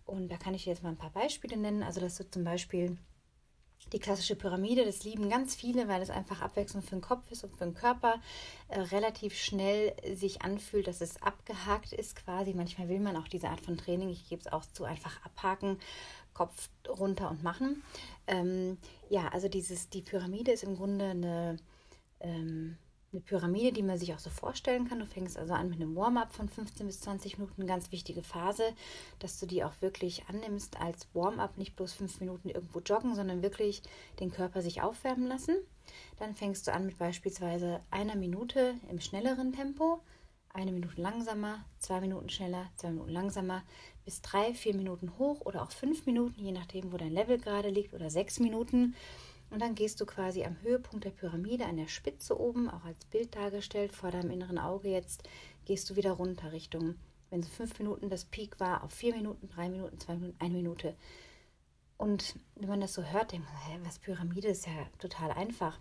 Und 0.04 0.30
da 0.30 0.36
kann 0.36 0.54
ich 0.54 0.66
jetzt 0.66 0.82
mal 0.82 0.90
ein 0.90 0.96
paar 0.96 1.10
Beispiele 1.10 1.56
nennen. 1.56 1.82
Also, 1.82 2.00
dass 2.00 2.16
du 2.16 2.28
zum 2.28 2.42
Beispiel 2.42 2.96
die 3.92 3.98
klassische 3.98 4.36
Pyramide, 4.36 4.84
das 4.84 5.04
lieben 5.04 5.30
ganz 5.30 5.54
viele, 5.54 5.88
weil 5.88 6.02
es 6.02 6.10
einfach 6.10 6.42
Abwechslung 6.42 6.82
für 6.82 6.96
den 6.96 7.00
Kopf 7.00 7.30
ist 7.30 7.44
und 7.44 7.56
für 7.56 7.64
den 7.64 7.74
Körper 7.74 8.20
äh, 8.68 8.80
relativ 8.80 9.34
schnell 9.34 9.94
sich 10.14 10.42
anfühlt, 10.42 10.86
dass 10.86 11.00
es 11.00 11.22
abgehakt 11.22 11.92
ist 11.92 12.16
quasi. 12.16 12.52
Manchmal 12.54 12.88
will 12.88 13.00
man 13.00 13.16
auch 13.16 13.28
diese 13.28 13.48
Art 13.48 13.60
von 13.60 13.78
Training, 13.78 14.10
ich 14.10 14.28
gebe 14.28 14.42
es 14.42 14.52
auch 14.52 14.64
zu, 14.66 14.84
einfach 14.84 15.24
abhaken, 15.24 15.78
Kopf 16.34 16.68
runter 16.86 17.30
und 17.30 17.42
machen. 17.42 17.82
Ähm, 18.26 18.78
ja, 19.08 19.28
also 19.28 19.48
dieses, 19.48 19.88
die 19.88 20.02
Pyramide 20.02 20.52
ist 20.52 20.64
im 20.64 20.76
Grunde 20.76 21.06
eine 21.06 21.56
ähm, 22.20 22.76
eine 23.12 23.20
Pyramide, 23.22 23.72
die 23.72 23.82
man 23.82 23.98
sich 23.98 24.12
auch 24.14 24.18
so 24.18 24.30
vorstellen 24.30 24.88
kann. 24.88 24.98
Du 24.98 25.06
fängst 25.06 25.38
also 25.38 25.54
an 25.54 25.70
mit 25.70 25.80
einem 25.80 25.96
Warm-up 25.96 26.32
von 26.32 26.48
15 26.48 26.86
bis 26.86 27.00
20 27.00 27.38
Minuten, 27.38 27.66
ganz 27.66 27.90
wichtige 27.90 28.22
Phase, 28.22 28.74
dass 29.18 29.40
du 29.40 29.46
die 29.46 29.64
auch 29.64 29.80
wirklich 29.80 30.24
annimmst 30.28 30.80
als 30.80 31.08
Warm-up, 31.14 31.56
nicht 31.56 31.76
bloß 31.76 31.94
fünf 31.94 32.20
Minuten 32.20 32.50
irgendwo 32.50 32.80
joggen, 32.80 33.14
sondern 33.14 33.42
wirklich 33.42 33.82
den 34.20 34.30
Körper 34.30 34.60
sich 34.60 34.82
aufwärmen 34.82 35.26
lassen. 35.26 35.56
Dann 36.18 36.34
fängst 36.34 36.66
du 36.66 36.72
an 36.72 36.84
mit 36.84 36.98
beispielsweise 36.98 37.80
einer 37.90 38.14
Minute 38.14 38.74
im 38.90 39.00
schnelleren 39.00 39.52
Tempo, 39.52 40.02
eine 40.52 40.72
Minute 40.72 41.00
langsamer, 41.00 41.64
zwei 41.78 42.00
Minuten 42.00 42.28
schneller, 42.28 42.66
zwei 42.76 42.90
Minuten 42.90 43.10
langsamer, 43.12 43.62
bis 44.04 44.20
drei, 44.22 44.54
vier 44.54 44.74
Minuten 44.74 45.18
hoch 45.18 45.40
oder 45.42 45.62
auch 45.62 45.70
fünf 45.70 46.04
Minuten, 46.04 46.44
je 46.44 46.52
nachdem, 46.52 46.92
wo 46.92 46.96
dein 46.96 47.12
Level 47.12 47.38
gerade 47.38 47.70
liegt, 47.70 47.94
oder 47.94 48.10
sechs 48.10 48.38
Minuten 48.38 48.94
Und 49.50 49.60
dann 49.62 49.74
gehst 49.74 50.00
du 50.00 50.06
quasi 50.06 50.44
am 50.44 50.60
Höhepunkt 50.62 51.04
der 51.04 51.10
Pyramide, 51.10 51.66
an 51.66 51.76
der 51.76 51.88
Spitze 51.88 52.38
oben, 52.38 52.68
auch 52.68 52.84
als 52.84 53.04
Bild 53.06 53.34
dargestellt, 53.34 53.92
vor 53.92 54.10
deinem 54.10 54.30
inneren 54.30 54.58
Auge 54.58 54.88
jetzt, 54.88 55.22
gehst 55.64 55.88
du 55.88 55.96
wieder 55.96 56.12
runter 56.12 56.52
Richtung, 56.52 56.96
wenn 57.30 57.42
so 57.42 57.48
fünf 57.48 57.78
Minuten 57.78 58.10
das 58.10 58.24
Peak 58.24 58.60
war, 58.60 58.84
auf 58.84 58.92
vier 58.92 59.14
Minuten, 59.14 59.48
drei 59.48 59.68
Minuten, 59.68 59.98
zwei 59.98 60.14
Minuten, 60.14 60.36
eine 60.38 60.54
Minute. 60.54 60.96
Und 61.96 62.36
wenn 62.54 62.68
man 62.68 62.80
das 62.80 62.94
so 62.94 63.02
hört, 63.02 63.32
denkt 63.32 63.46
man, 63.46 63.56
hä, 63.66 63.78
was 63.84 63.98
Pyramide 63.98 64.48
ist 64.48 64.66
ja 64.66 64.72
total 64.98 65.32
einfach. 65.32 65.78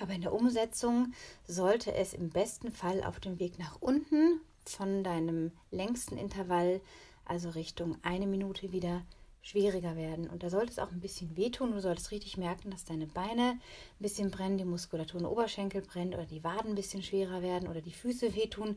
Aber 0.00 0.12
in 0.12 0.22
der 0.22 0.34
Umsetzung 0.34 1.12
sollte 1.46 1.94
es 1.94 2.12
im 2.12 2.30
besten 2.30 2.72
Fall 2.72 3.02
auf 3.04 3.20
dem 3.20 3.38
Weg 3.38 3.58
nach 3.58 3.80
unten 3.80 4.40
von 4.66 5.04
deinem 5.04 5.52
längsten 5.70 6.16
Intervall, 6.16 6.80
also 7.24 7.50
Richtung 7.50 7.96
eine 8.02 8.26
Minute 8.26 8.72
wieder 8.72 9.02
schwieriger 9.44 9.94
werden. 9.94 10.28
Und 10.28 10.42
da 10.42 10.50
sollte 10.50 10.72
es 10.72 10.78
auch 10.78 10.90
ein 10.90 11.00
bisschen 11.00 11.36
wehtun. 11.36 11.72
Du 11.72 11.80
solltest 11.80 12.10
richtig 12.10 12.38
merken, 12.38 12.70
dass 12.70 12.84
deine 12.84 13.06
Beine 13.06 13.50
ein 13.52 13.60
bisschen 14.00 14.30
brennen, 14.30 14.58
die 14.58 14.64
Muskulatur 14.64 15.20
in 15.20 15.26
Oberschenkel 15.26 15.82
brennt 15.82 16.14
oder 16.14 16.24
die 16.24 16.42
Waden 16.42 16.70
ein 16.70 16.74
bisschen 16.74 17.02
schwerer 17.02 17.42
werden 17.42 17.68
oder 17.68 17.82
die 17.82 17.92
Füße 17.92 18.34
wehtun. 18.34 18.76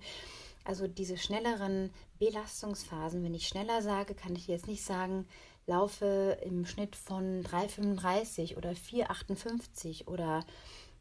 Also 0.66 0.86
diese 0.88 1.18
schnelleren 1.18 1.92
Belastungsphasen, 2.20 3.24
wenn 3.24 3.34
ich 3.34 3.48
schneller 3.48 3.82
sage, 3.82 4.14
kann 4.14 4.36
ich 4.36 4.48
jetzt 4.48 4.68
nicht 4.68 4.84
sagen, 4.84 5.26
laufe 5.68 6.38
im 6.44 6.66
Schnitt 6.66 6.98
von 6.98 7.44
3,35 7.44 8.58
oder 8.58 8.72
4,58 8.72 10.08
oder 10.08 10.46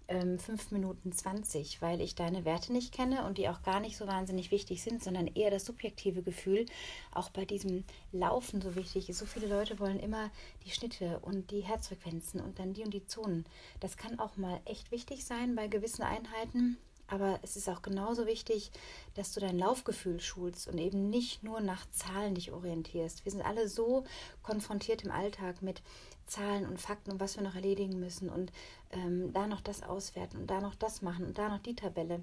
ähm, 0.09 0.39
5 0.39 0.71
Minuten 0.71 1.13
20, 1.13 1.83
weil 1.83 2.01
ich 2.01 2.15
deine 2.15 2.45
Werte 2.45 2.73
nicht 2.73 2.93
kenne 2.93 3.25
und 3.25 3.39
die 3.39 3.49
auch 3.49 3.63
gar 3.63 3.81
nicht 3.81 3.97
so 3.97 4.07
wahnsinnig 4.07 4.51
wichtig 4.51 4.83
sind, 4.83 5.03
sondern 5.03 5.27
eher 5.27 5.51
das 5.51 5.65
subjektive 5.65 6.23
Gefühl 6.23 6.67
auch 7.13 7.31
bei 7.31 7.45
diesem 7.45 7.85
Laufen 8.13 8.61
so 8.61 8.77
wichtig 8.77 9.09
ist. 9.09 9.19
So 9.19 9.27
viele 9.27 9.49
Leute 9.49 9.79
wollen 9.79 10.01
immer 10.01 10.31
die 10.65 10.71
Schnitte 10.71 11.19
und 11.21 11.51
die 11.51 11.61
Herzfrequenzen 11.61 12.41
und 12.41 12.59
dann 12.59 12.73
die 12.73 12.85
und 12.85 12.95
die 12.95 13.07
Zonen. 13.07 13.45
Das 13.81 13.97
kann 13.97 14.19
auch 14.19 14.37
mal 14.37 14.61
echt 14.65 14.91
wichtig 14.91 15.25
sein 15.25 15.55
bei 15.55 15.69
gewissen 15.69 16.03
Einheiten. 16.03 16.79
Aber 17.09 17.39
es 17.43 17.57
ist 17.57 17.69
auch 17.69 17.83
genauso 17.83 18.27
wichtig, 18.27 18.73
dass 19.15 19.33
du 19.33 19.41
dein 19.41 19.59
Laufgefühl 19.59 20.21
schulst 20.21 20.67
und 20.67 20.79
eben 20.79 21.09
nicht 21.09 21.45
nur 21.45 21.61
nach 21.61 21.89
Zahlen 21.91 22.35
dich 22.35 22.51
orientierst. 22.51 23.25
Wir 23.25 23.31
sind 23.31 23.43
alle 23.43 23.69
so 23.69 24.05
konfrontiert 24.43 25.05
im 25.05 25.13
Alltag 25.13 25.63
mit 25.63 25.83
Zahlen 26.27 26.67
und 26.67 26.81
Fakten 26.81 27.13
und 27.13 27.21
was 27.21 27.37
wir 27.37 27.43
noch 27.43 27.55
erledigen 27.55 27.99
müssen 27.99 28.29
und 28.29 28.53
ähm, 28.91 29.33
da 29.33 29.47
noch 29.47 29.61
das 29.61 29.83
auswerten 29.83 30.39
und 30.39 30.51
da 30.51 30.61
noch 30.61 30.75
das 30.75 31.03
machen 31.03 31.27
und 31.27 31.39
da 31.39 31.49
noch 31.49 31.61
die 31.61 31.77
Tabelle. 31.77 32.21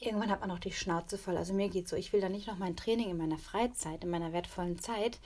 Irgendwann 0.00 0.30
hat 0.30 0.40
man 0.40 0.52
auch 0.52 0.60
die 0.60 0.70
Schnauze 0.70 1.18
voll. 1.18 1.36
Also 1.36 1.52
mir 1.52 1.68
geht 1.68 1.88
so, 1.88 1.96
ich 1.96 2.12
will 2.12 2.20
da 2.20 2.28
nicht 2.28 2.46
noch 2.46 2.56
mein 2.56 2.76
Training 2.76 3.10
in 3.10 3.16
meiner 3.16 3.38
Freizeit, 3.38 4.04
in 4.04 4.10
meiner 4.10 4.32
wertvollen 4.32 4.78
Zeit 4.78 5.18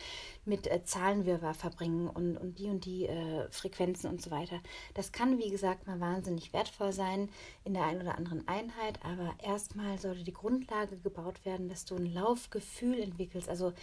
mit 0.47 0.67
äh, 0.67 0.83
Zahlenwirrwarr 0.83 1.53
verbringen 1.53 2.09
und, 2.09 2.39
und 2.39 2.59
die 2.59 2.71
und 2.71 2.87
die 2.87 3.07
äh, 3.07 3.51
Frequenzen 3.51 4.09
und 4.09 4.23
so 4.23 4.31
weiter. 4.31 4.61
Das 4.95 5.13
kann, 5.13 5.39
wie 5.39 5.51
gesagt, 5.51 5.87
mal 5.87 6.01
wahnsinnig 6.01 6.55
wertvoll 6.55 6.93
sein 6.93 7.29
in 7.65 7.75
der 7.75 7.85
einen 7.85 8.01
oder 8.01 8.17
anderen 8.17 8.49
Einheit, 8.49 8.99
aber 9.05 9.35
erstmal 9.43 9.99
sollte 9.99 10.25
die 10.25 10.33
Grundlage 10.33 10.97
gebaut 10.97 11.45
werden, 11.45 11.69
dass 11.69 11.85
du 11.85 11.97
ein 11.97 12.07
Laufgefühl 12.07 12.99
entwickelst. 12.99 13.51
Also 13.51 13.75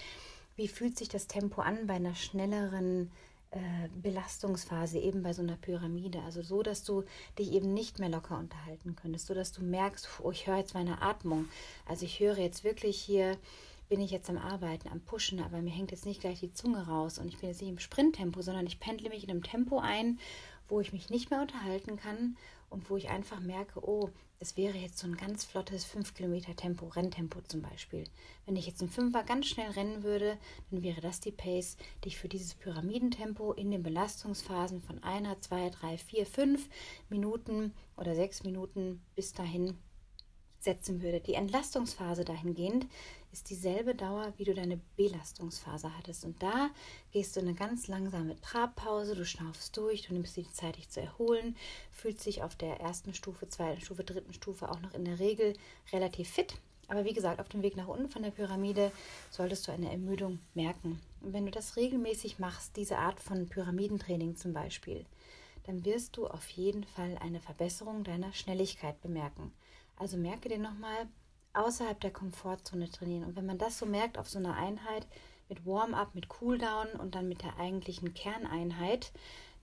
wie 0.55 0.67
fühlt 0.67 0.97
sich 0.97 1.07
das 1.07 1.27
Tempo 1.27 1.61
an 1.61 1.85
bei 1.85 1.93
einer 1.93 2.15
schnelleren 2.15 3.11
äh, 3.51 3.89
Belastungsphase 4.01 4.99
eben 4.99 5.23
bei 5.23 5.33
so 5.33 5.41
einer 5.41 5.57
Pyramide. 5.57 6.21
Also 6.21 6.41
so, 6.41 6.61
dass 6.61 6.83
du 6.83 7.03
dich 7.37 7.51
eben 7.51 7.73
nicht 7.73 7.97
mehr 7.97 8.09
locker 8.09 8.37
unterhalten 8.37 8.95
könntest, 8.95 9.27
so 9.27 9.33
dass 9.33 9.51
du 9.51 9.63
merkst, 9.63 10.07
oh, 10.21 10.31
ich 10.31 10.45
höre 10.45 10.57
jetzt 10.57 10.75
meine 10.75 11.01
Atmung. 11.01 11.47
Also 11.87 12.05
ich 12.05 12.19
höre 12.19 12.37
jetzt 12.37 12.63
wirklich 12.63 12.99
hier, 12.99 13.37
bin 13.87 14.01
ich 14.01 14.11
jetzt 14.11 14.29
am 14.29 14.37
Arbeiten, 14.37 14.89
am 14.89 15.01
Pushen, 15.01 15.41
aber 15.41 15.61
mir 15.61 15.71
hängt 15.71 15.89
jetzt 15.89 16.05
nicht 16.05 16.21
gleich 16.21 16.39
die 16.41 16.53
Zunge 16.53 16.85
raus 16.85 17.17
und 17.17 17.27
ich 17.27 17.39
bin 17.39 17.49
jetzt 17.49 17.61
nicht 17.61 17.71
im 17.71 17.79
Sprinttempo, 17.79 18.41
sondern 18.41 18.67
ich 18.67 18.79
pendle 18.79 19.09
mich 19.09 19.23
in 19.23 19.31
einem 19.31 19.43
Tempo 19.43 19.79
ein, 19.79 20.19
wo 20.67 20.79
ich 20.79 20.93
mich 20.93 21.09
nicht 21.09 21.31
mehr 21.31 21.41
unterhalten 21.41 21.97
kann 21.97 22.37
und 22.69 22.89
wo 22.89 22.97
ich 22.97 23.09
einfach 23.09 23.39
merke, 23.39 23.83
oh, 23.87 24.09
es 24.39 24.55
wäre 24.55 24.77
jetzt 24.77 24.97
so 24.97 25.07
ein 25.07 25.17
ganz 25.17 25.43
flottes 25.43 25.83
5 25.85 26.13
Kilometer 26.13 26.55
Tempo, 26.55 26.87
Renntempo 26.87 27.41
zum 27.41 27.61
Beispiel. 27.61 28.05
Wenn 28.45 28.55
ich 28.55 28.67
jetzt 28.67 28.81
im 28.81 28.89
Fünfer 28.89 29.23
ganz 29.23 29.47
schnell 29.47 29.69
rennen 29.71 30.03
würde, 30.03 30.37
dann 30.71 30.81
wäre 30.81 31.01
das 31.01 31.19
die 31.19 31.31
Pace, 31.31 31.75
die 32.03 32.09
ich 32.09 32.17
für 32.17 32.29
dieses 32.29 32.55
Pyramidentempo 32.55 33.51
in 33.51 33.69
den 33.69 33.83
Belastungsphasen 33.83 34.81
von 34.81 35.03
einer, 35.03 35.39
zwei, 35.39 35.69
drei, 35.69 35.97
vier, 35.97 36.25
fünf 36.25 36.69
Minuten 37.09 37.73
oder 37.97 38.15
sechs 38.15 38.43
Minuten 38.43 39.01
bis 39.15 39.33
dahin 39.33 39.77
setzen 40.59 41.01
würde. 41.01 41.19
Die 41.19 41.33
Entlastungsphase 41.33 42.23
dahingehend 42.23 42.87
ist 43.31 43.49
dieselbe 43.49 43.95
Dauer, 43.95 44.33
wie 44.37 44.43
du 44.43 44.53
deine 44.53 44.79
Belastungsphase 44.97 45.95
hattest. 45.97 46.25
Und 46.25 46.41
da 46.41 46.69
gehst 47.11 47.35
du 47.35 47.39
eine 47.39 47.53
ganz 47.53 47.87
langsame 47.87 48.39
Trabpause, 48.41 49.15
du 49.15 49.25
schnaufst 49.25 49.75
durch, 49.77 50.03
du 50.03 50.13
nimmst 50.13 50.35
dir 50.35 50.43
die 50.43 50.53
Zeit, 50.53 50.77
dich 50.77 50.89
zu 50.89 51.01
erholen, 51.01 51.55
fühlst 51.91 52.25
dich 52.25 52.41
auf 52.43 52.55
der 52.55 52.79
ersten 52.79 53.13
Stufe, 53.13 53.47
zweiten 53.47 53.81
Stufe, 53.81 54.03
dritten 54.03 54.33
Stufe 54.33 54.69
auch 54.69 54.79
noch 54.81 54.93
in 54.93 55.05
der 55.05 55.19
Regel 55.19 55.53
relativ 55.91 56.29
fit. 56.29 56.55
Aber 56.87 57.05
wie 57.05 57.13
gesagt, 57.13 57.39
auf 57.39 57.49
dem 57.49 57.61
Weg 57.61 57.77
nach 57.77 57.87
unten 57.87 58.09
von 58.09 58.23
der 58.23 58.31
Pyramide 58.31 58.91
solltest 59.29 59.67
du 59.67 59.71
eine 59.71 59.91
Ermüdung 59.91 60.39
merken. 60.55 60.99
Und 61.21 61.33
wenn 61.33 61.45
du 61.45 61.51
das 61.51 61.77
regelmäßig 61.77 62.39
machst, 62.39 62.75
diese 62.77 62.97
Art 62.97 63.19
von 63.19 63.47
Pyramidentraining 63.47 64.35
zum 64.35 64.53
Beispiel, 64.53 65.05
dann 65.65 65.85
wirst 65.85 66.17
du 66.17 66.25
auf 66.25 66.49
jeden 66.49 66.83
Fall 66.83 67.15
eine 67.19 67.39
Verbesserung 67.39 68.03
deiner 68.03 68.33
Schnelligkeit 68.33 68.99
bemerken. 69.01 69.53
Also 69.97 70.17
merke 70.17 70.49
dir 70.49 70.57
nochmal, 70.57 71.07
außerhalb 71.59 71.99
der 71.99 72.11
Komfortzone 72.11 72.89
trainieren. 72.89 73.25
Und 73.25 73.35
wenn 73.35 73.45
man 73.45 73.57
das 73.57 73.77
so 73.77 73.85
merkt 73.85 74.17
auf 74.17 74.29
so 74.29 74.39
einer 74.39 74.55
Einheit 74.55 75.05
mit 75.49 75.65
Warm-up, 75.65 76.15
mit 76.15 76.29
Cooldown 76.29 76.87
und 76.99 77.15
dann 77.15 77.27
mit 77.27 77.41
der 77.43 77.57
eigentlichen 77.57 78.13
Kerneinheit, 78.13 79.11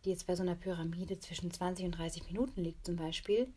die 0.04 0.10
jetzt 0.10 0.26
bei 0.26 0.36
so 0.36 0.42
einer 0.42 0.54
Pyramide 0.54 1.18
zwischen 1.18 1.50
20 1.50 1.86
und 1.86 1.92
30 1.92 2.26
Minuten 2.26 2.62
liegt 2.62 2.84
zum 2.84 2.96
Beispiel, 2.96 3.52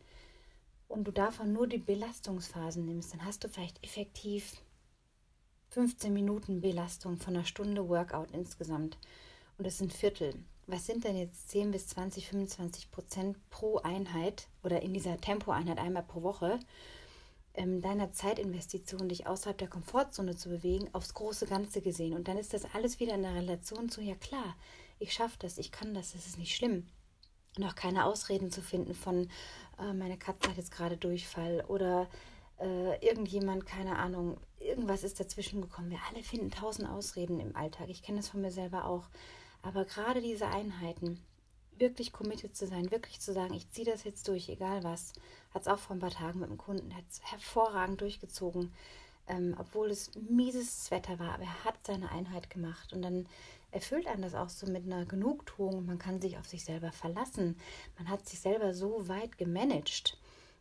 und 0.88 1.04
du 1.04 1.12
davon 1.12 1.52
nur 1.52 1.68
die 1.68 1.78
Belastungsphasen 1.78 2.84
nimmst, 2.84 3.12
dann 3.12 3.24
hast 3.24 3.44
du 3.44 3.48
vielleicht 3.48 3.82
effektiv 3.84 4.56
15 5.70 6.12
Minuten 6.12 6.60
Belastung 6.60 7.16
von 7.16 7.36
einer 7.36 7.44
Stunde 7.44 7.88
Workout 7.88 8.32
insgesamt. 8.32 8.98
Und 9.56 9.66
das 9.66 9.78
sind 9.78 9.92
Viertel. 9.92 10.34
Was 10.66 10.86
sind 10.86 11.04
denn 11.04 11.16
jetzt 11.16 11.50
10 11.50 11.70
bis 11.70 11.86
20, 11.88 12.28
25 12.28 12.90
Prozent 12.90 13.36
pro 13.50 13.78
Einheit 13.78 14.48
oder 14.64 14.82
in 14.82 14.92
dieser 14.92 15.20
Tempoeinheit 15.20 15.78
einmal 15.78 16.02
pro 16.02 16.22
Woche? 16.22 16.58
Ähm, 17.54 17.80
deiner 17.80 18.12
Zeitinvestition, 18.12 19.08
dich 19.08 19.26
außerhalb 19.26 19.58
der 19.58 19.68
Komfortzone 19.68 20.36
zu 20.36 20.48
bewegen, 20.48 20.88
aufs 20.92 21.14
große 21.14 21.46
Ganze 21.46 21.80
gesehen. 21.80 22.14
Und 22.14 22.28
dann 22.28 22.38
ist 22.38 22.54
das 22.54 22.64
alles 22.74 23.00
wieder 23.00 23.14
in 23.14 23.22
der 23.22 23.34
Relation 23.34 23.88
zu, 23.88 24.00
ja 24.00 24.14
klar, 24.14 24.56
ich 24.98 25.12
schaffe 25.12 25.36
das, 25.38 25.58
ich 25.58 25.72
kann 25.72 25.94
das, 25.94 26.12
das 26.12 26.26
ist 26.26 26.38
nicht 26.38 26.54
schlimm. 26.54 26.86
Und 27.56 27.64
auch 27.64 27.74
keine 27.74 28.04
Ausreden 28.04 28.50
zu 28.50 28.62
finden 28.62 28.94
von, 28.94 29.28
äh, 29.78 29.92
meine 29.92 30.16
Katze 30.16 30.50
hat 30.50 30.56
jetzt 30.56 30.70
gerade 30.70 30.96
Durchfall 30.96 31.64
oder 31.66 32.08
äh, 32.60 33.04
irgendjemand, 33.04 33.66
keine 33.66 33.98
Ahnung, 33.98 34.36
irgendwas 34.60 35.02
ist 35.02 35.18
dazwischen 35.18 35.60
gekommen. 35.60 35.90
Wir 35.90 36.00
alle 36.08 36.22
finden 36.22 36.50
tausend 36.50 36.88
Ausreden 36.88 37.40
im 37.40 37.56
Alltag. 37.56 37.88
Ich 37.88 38.02
kenne 38.02 38.18
das 38.18 38.28
von 38.28 38.40
mir 38.40 38.52
selber 38.52 38.84
auch. 38.84 39.08
Aber 39.62 39.84
gerade 39.84 40.20
diese 40.20 40.46
Einheiten, 40.46 41.20
wirklich 41.80 42.12
committed 42.12 42.54
zu 42.54 42.66
sein, 42.66 42.90
wirklich 42.90 43.20
zu 43.20 43.32
sagen, 43.32 43.54
ich 43.54 43.70
ziehe 43.70 43.90
das 43.90 44.04
jetzt 44.04 44.28
durch, 44.28 44.48
egal 44.48 44.84
was. 44.84 45.12
Hat 45.52 45.62
es 45.62 45.68
auch 45.68 45.78
vor 45.78 45.96
ein 45.96 46.00
paar 46.00 46.10
Tagen 46.10 46.40
mit 46.40 46.50
dem 46.50 46.58
Kunden, 46.58 46.94
hat 46.94 47.04
es 47.10 47.20
hervorragend 47.22 48.00
durchgezogen, 48.00 48.72
ähm, 49.26 49.56
obwohl 49.58 49.90
es 49.90 50.10
mieses 50.28 50.90
Wetter 50.90 51.18
war, 51.18 51.34
aber 51.34 51.44
er 51.44 51.64
hat 51.64 51.76
seine 51.84 52.10
Einheit 52.10 52.50
gemacht 52.50 52.92
und 52.92 53.02
dann 53.02 53.26
erfüllt 53.72 54.06
einen 54.06 54.22
das 54.22 54.34
auch 54.34 54.48
so 54.48 54.66
mit 54.66 54.84
einer 54.84 55.06
Genugtuung. 55.06 55.86
Man 55.86 55.98
kann 55.98 56.20
sich 56.20 56.38
auf 56.38 56.46
sich 56.46 56.64
selber 56.64 56.92
verlassen. 56.92 57.56
Man 57.98 58.08
hat 58.08 58.28
sich 58.28 58.40
selber 58.40 58.74
so 58.74 59.08
weit 59.08 59.38
gemanagt 59.38 60.18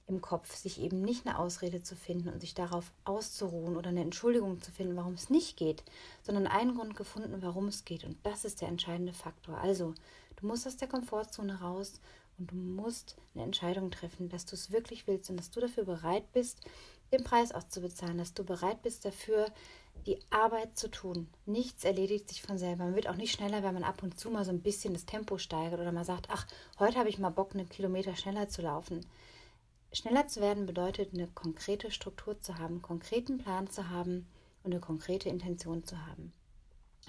im 0.08 0.22
Kopf, 0.22 0.56
sich 0.56 0.82
eben 0.82 1.02
nicht 1.02 1.28
eine 1.28 1.38
Ausrede 1.38 1.84
zu 1.84 1.96
finden 1.96 2.30
und 2.30 2.42
sich 2.42 2.56
darauf 2.56 2.92
auszuruhen 3.06 3.78
oder 3.78 3.90
eine 3.90 4.02
Entschuldigung 4.02 4.62
zu 4.62 4.72
finden, 4.72 4.96
warum 4.96 5.14
es 5.14 5.30
nicht 5.30 5.56
geht, 5.56 5.84
sondern 6.24 6.48
einen 6.48 6.76
Grund 6.76 6.96
gefunden, 6.96 7.42
warum 7.42 7.68
es 7.68 7.86
geht. 7.86 8.04
Und 8.04 8.18
das 8.24 8.44
ist 8.44 8.62
der 8.62 8.70
entscheidende 8.70 9.14
Faktor. 9.14 9.58
Also 9.60 9.94
Du 10.40 10.48
musst 10.48 10.66
aus 10.66 10.78
der 10.78 10.88
Komfortzone 10.88 11.60
raus 11.60 12.00
und 12.38 12.52
du 12.52 12.56
musst 12.56 13.18
eine 13.34 13.44
Entscheidung 13.44 13.92
treffen, 13.92 14.30
dass 14.30 14.46
du 14.46 14.56
es 14.56 14.72
wirklich 14.72 15.06
willst 15.06 15.30
und 15.30 15.38
dass 15.38 15.52
du 15.52 15.60
dafür 15.60 15.84
bereit 15.84 16.32
bist, 16.32 16.62
den 17.12 17.24
Preis 17.24 17.52
auch 17.52 17.68
zu 17.68 17.82
bezahlen, 17.82 18.18
dass 18.18 18.34
du 18.34 18.44
bereit 18.46 18.82
bist 18.82 19.04
dafür, 19.04 19.48
die 20.06 20.20
Arbeit 20.30 20.78
zu 20.78 20.90
tun. 20.90 21.28
Nichts 21.46 21.84
erledigt 21.84 22.30
sich 22.30 22.42
von 22.42 22.58
selber. 22.58 22.86
Man 22.86 22.96
wird 22.96 23.10
auch 23.10 23.16
nicht 23.16 23.34
schneller, 23.34 23.64
wenn 23.64 23.74
man 23.74 23.84
ab 23.84 24.02
und 24.02 24.18
zu 24.18 24.30
mal 24.30 24.46
so 24.46 24.52
ein 24.52 24.62
bisschen 24.62 24.94
das 24.94 25.06
Tempo 25.06 25.38
steigert 25.38 25.80
oder 25.80 25.92
mal 25.92 26.06
sagt, 26.06 26.28
ach, 26.30 26.48
heute 26.78 26.98
habe 26.98 27.10
ich 27.10 27.20
mal 27.20 27.30
Bock, 27.30 27.54
einen 27.54 27.68
Kilometer 27.68 28.16
schneller 28.16 28.48
zu 28.48 28.62
laufen. 28.62 29.06
Schneller 29.92 30.28
zu 30.28 30.40
werden 30.40 30.68
bedeutet, 30.68 31.14
eine 31.14 31.28
konkrete 31.28 31.92
Struktur 31.92 32.40
zu 32.40 32.60
haben, 32.60 32.76
einen 32.76 32.82
konkreten 32.82 33.40
Plan 33.40 33.70
zu 33.70 33.90
haben 33.90 34.28
und 34.64 34.72
eine 34.72 34.80
konkrete 34.80 35.28
Intention 35.28 35.84
zu 35.84 36.06
haben. 36.06 36.32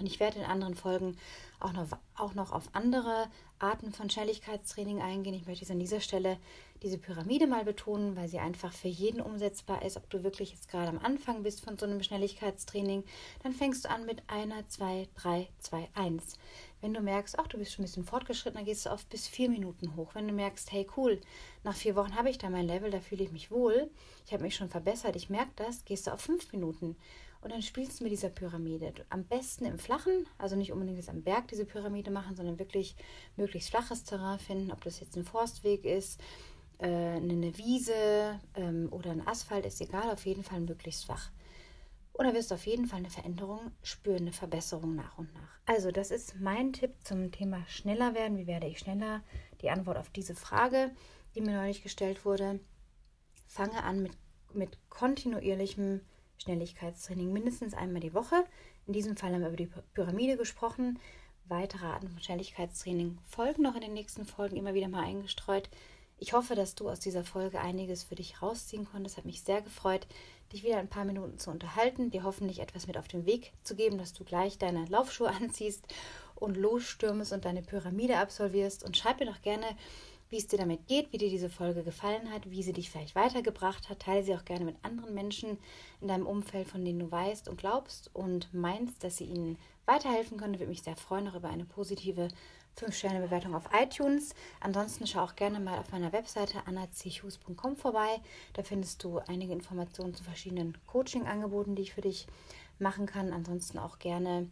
Und 0.01 0.07
ich 0.07 0.19
werde 0.19 0.39
in 0.39 0.45
anderen 0.45 0.73
Folgen 0.73 1.15
auch 1.59 1.73
noch, 1.73 1.85
auch 2.15 2.33
noch 2.33 2.51
auf 2.51 2.63
andere 2.73 3.29
Arten 3.59 3.93
von 3.93 4.09
Schnelligkeitstraining 4.09 4.99
eingehen. 4.99 5.35
Ich 5.35 5.45
möchte 5.45 5.61
jetzt 5.61 5.69
an 5.69 5.77
dieser 5.77 5.99
Stelle 5.99 6.39
diese 6.81 6.97
Pyramide 6.97 7.45
mal 7.45 7.63
betonen, 7.63 8.15
weil 8.15 8.27
sie 8.27 8.39
einfach 8.39 8.73
für 8.73 8.87
jeden 8.87 9.21
umsetzbar 9.21 9.85
ist. 9.85 9.97
Ob 9.97 10.09
du 10.09 10.23
wirklich 10.23 10.53
jetzt 10.53 10.69
gerade 10.69 10.89
am 10.89 10.97
Anfang 10.97 11.43
bist 11.43 11.63
von 11.63 11.77
so 11.77 11.85
einem 11.85 12.01
Schnelligkeitstraining, 12.01 13.03
dann 13.43 13.53
fängst 13.53 13.85
du 13.85 13.91
an 13.91 14.07
mit 14.07 14.23
einer, 14.27 14.67
zwei, 14.69 15.07
drei, 15.15 15.49
zwei, 15.59 15.87
eins. 15.93 16.39
Wenn 16.81 16.93
du 16.93 17.01
merkst, 17.01 17.37
ach, 17.37 17.47
du 17.47 17.59
bist 17.59 17.73
schon 17.73 17.83
ein 17.83 17.87
bisschen 17.87 18.03
fortgeschritten, 18.03 18.57
dann 18.57 18.65
gehst 18.65 18.85
du 18.85 18.89
auf 18.89 19.05
bis 19.05 19.27
vier 19.27 19.49
Minuten 19.49 19.95
hoch. 19.95 20.15
Wenn 20.15 20.27
du 20.27 20.33
merkst, 20.33 20.71
hey, 20.71 20.87
cool, 20.97 21.21
nach 21.63 21.75
vier 21.75 21.95
Wochen 21.95 22.15
habe 22.15 22.29
ich 22.29 22.39
da 22.39 22.49
mein 22.49 22.65
Level, 22.65 22.89
da 22.89 22.99
fühle 22.99 23.23
ich 23.23 23.31
mich 23.31 23.51
wohl, 23.51 23.89
ich 24.25 24.33
habe 24.33 24.43
mich 24.43 24.55
schon 24.55 24.69
verbessert, 24.69 25.15
ich 25.15 25.29
merke 25.29 25.51
das, 25.57 25.85
gehst 25.85 26.07
du 26.07 26.11
auf 26.11 26.21
fünf 26.21 26.51
Minuten. 26.51 26.95
Und 27.41 27.51
dann 27.51 27.61
spielst 27.61 27.99
du 27.99 28.03
mit 28.03 28.11
dieser 28.11 28.29
Pyramide. 28.29 28.93
Am 29.09 29.23
besten 29.23 29.65
im 29.65 29.79
Flachen, 29.79 30.27
also 30.37 30.55
nicht 30.55 30.71
unbedingt 30.71 30.97
jetzt 30.97 31.09
am 31.09 31.23
Berg 31.23 31.47
diese 31.47 31.65
Pyramide 31.65 32.11
machen, 32.11 32.35
sondern 32.35 32.59
wirklich 32.59 32.95
möglichst 33.35 33.69
flaches 33.71 34.03
Terrain 34.03 34.39
finden, 34.39 34.71
ob 34.71 34.83
das 34.83 34.99
jetzt 34.99 35.17
ein 35.17 35.25
Forstweg 35.25 35.85
ist, 35.85 36.19
äh, 36.79 36.87
eine 36.87 37.57
Wiese 37.57 38.39
ähm, 38.55 38.89
oder 38.91 39.11
ein 39.11 39.27
Asphalt, 39.27 39.65
ist 39.65 39.81
egal, 39.81 40.11
auf 40.11 40.25
jeden 40.25 40.43
Fall 40.43 40.61
möglichst 40.61 41.05
flach. 41.05 41.29
Oder 42.13 42.33
wirst 42.33 42.51
du 42.51 42.55
auf 42.55 42.65
jeden 42.65 42.87
Fall 42.87 42.99
eine 42.99 43.09
Veränderung 43.09 43.71
spüren, 43.83 44.21
eine 44.21 44.33
Verbesserung 44.33 44.95
nach 44.95 45.17
und 45.17 45.33
nach. 45.33 45.59
Also, 45.65 45.91
das 45.91 46.11
ist 46.11 46.39
mein 46.39 46.73
Tipp 46.73 46.93
zum 47.03 47.31
Thema 47.31 47.65
schneller 47.67 48.13
werden. 48.13 48.37
Wie 48.37 48.47
werde 48.47 48.67
ich 48.67 48.79
schneller? 48.79 49.23
Die 49.61 49.69
Antwort 49.69 49.97
auf 49.97 50.09
diese 50.09 50.35
Frage, 50.35 50.91
die 51.35 51.41
mir 51.41 51.55
neulich 51.55 51.83
gestellt 51.83 52.25
wurde. 52.25 52.59
Fange 53.47 53.83
an 53.83 54.03
mit, 54.03 54.11
mit 54.53 54.77
kontinuierlichem 54.89 56.01
Schnelligkeitstraining, 56.37 57.31
mindestens 57.31 57.73
einmal 57.73 58.01
die 58.01 58.13
Woche. 58.13 58.43
In 58.87 58.93
diesem 58.93 59.15
Fall 59.15 59.33
haben 59.33 59.41
wir 59.41 59.47
über 59.47 59.57
die 59.57 59.71
Pyramide 59.93 60.37
gesprochen. 60.37 60.99
Weitere 61.45 61.85
Arten 61.85 62.09
von 62.09 62.21
Schnelligkeitstraining 62.21 63.19
folgen 63.25 63.63
noch 63.63 63.75
in 63.75 63.81
den 63.81 63.93
nächsten 63.93 64.25
Folgen 64.25 64.57
immer 64.57 64.73
wieder 64.73 64.87
mal 64.87 65.03
eingestreut. 65.03 65.69
Ich 66.17 66.33
hoffe, 66.33 66.55
dass 66.55 66.75
du 66.75 66.89
aus 66.89 66.99
dieser 66.99 67.23
Folge 67.23 67.59
einiges 67.59 68.03
für 68.03 68.15
dich 68.15 68.41
rausziehen 68.41 68.85
konntest. 68.85 69.17
Hat 69.17 69.25
mich 69.25 69.41
sehr 69.41 69.61
gefreut, 69.61 70.07
dich 70.51 70.63
wieder 70.63 70.77
ein 70.77 70.89
paar 70.89 71.05
Minuten 71.05 71.37
zu 71.37 71.49
unterhalten, 71.49 72.11
dir 72.11 72.23
hoffentlich 72.23 72.59
etwas 72.59 72.87
mit 72.87 72.97
auf 72.97 73.07
den 73.07 73.25
Weg 73.25 73.53
zu 73.63 73.75
geben, 73.75 73.97
dass 73.97 74.13
du 74.13 74.23
gleich 74.23 74.57
deine 74.57 74.85
Laufschuhe 74.85 75.29
anziehst 75.41 75.85
und 76.35 76.57
losstürmest 76.57 77.33
und 77.33 77.45
deine 77.45 77.61
Pyramide 77.61 78.17
absolvierst. 78.17 78.83
Und 78.83 78.97
schreib 78.97 79.19
mir 79.19 79.27
doch 79.27 79.41
gerne, 79.41 79.65
wie 80.29 80.37
es 80.37 80.47
dir 80.47 80.57
damit 80.57 80.87
geht, 80.87 81.11
wie 81.11 81.17
dir 81.17 81.29
diese 81.29 81.49
Folge 81.49 81.83
gefallen 81.83 82.31
hat, 82.31 82.49
wie 82.49 82.63
sie 82.63 82.73
dich 82.73 82.89
vielleicht 82.89 83.15
weitergebracht 83.15 83.89
hat. 83.89 83.99
Teile 83.99 84.23
sie 84.23 84.33
auch 84.33 84.45
gerne 84.45 84.65
mit 84.65 84.77
anderen 84.81 85.13
Menschen 85.13 85.57
in 85.99 86.07
deinem 86.07 86.25
Umfeld, 86.25 86.69
von 86.69 86.83
denen 86.83 86.99
du 86.99 87.11
weißt 87.11 87.49
und 87.49 87.57
glaubst 87.57 88.09
und 88.13 88.53
meinst, 88.53 89.03
dass 89.03 89.17
sie 89.17 89.25
ihnen 89.25 89.57
weiterhelfen 89.85 90.37
können. 90.37 90.53
Würde 90.53 90.67
mich 90.67 90.83
sehr 90.83 90.95
freuen 90.95 91.27
auch 91.27 91.35
über 91.35 91.49
eine 91.49 91.65
positive 91.65 92.29
5-Sterne-Bewertung 92.77 93.55
auf 93.55 93.69
iTunes. 93.73 94.33
Ansonsten 94.59 95.07
schau 95.07 95.21
auch 95.21 95.35
gerne 95.35 95.59
mal 95.59 95.79
auf 95.79 95.91
meiner 95.91 96.11
Webseite 96.11 96.65
annachus.com 96.65 97.75
vorbei. 97.75 98.21
Da 98.53 98.63
findest 98.63 99.03
du 99.03 99.19
einige 99.27 99.53
Informationen 99.53 100.13
zu 100.13 100.23
verschiedenen 100.23 100.77
Coaching-Angeboten, 100.87 101.75
die 101.75 101.83
ich 101.83 101.93
für 101.93 102.01
dich 102.01 102.27
machen 102.79 103.05
kann. 103.05 103.33
Ansonsten 103.33 103.77
auch 103.77 103.99
gerne 103.99 104.49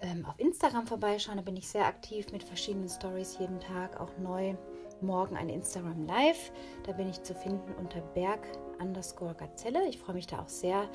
ähm, 0.00 0.24
auf 0.26 0.38
Instagram 0.38 0.86
vorbeischauen. 0.86 1.36
Da 1.36 1.42
bin 1.42 1.56
ich 1.56 1.68
sehr 1.68 1.86
aktiv 1.86 2.32
mit 2.32 2.42
verschiedenen 2.42 2.88
Stories 2.88 3.38
jeden 3.38 3.60
Tag, 3.60 4.00
auch 4.00 4.16
neu. 4.18 4.54
Morgen 5.02 5.34
ein 5.36 5.48
Instagram 5.48 6.06
Live. 6.06 6.52
Da 6.84 6.92
bin 6.92 7.08
ich 7.08 7.22
zu 7.22 7.34
finden 7.34 7.72
unter 7.78 8.00
Berg 8.00 8.46
underscore 8.80 9.34
Gazelle. 9.34 9.88
Ich 9.88 9.98
freue 9.98 10.14
mich 10.14 10.26
da 10.26 10.40
auch 10.40 10.48
sehr, 10.48 10.88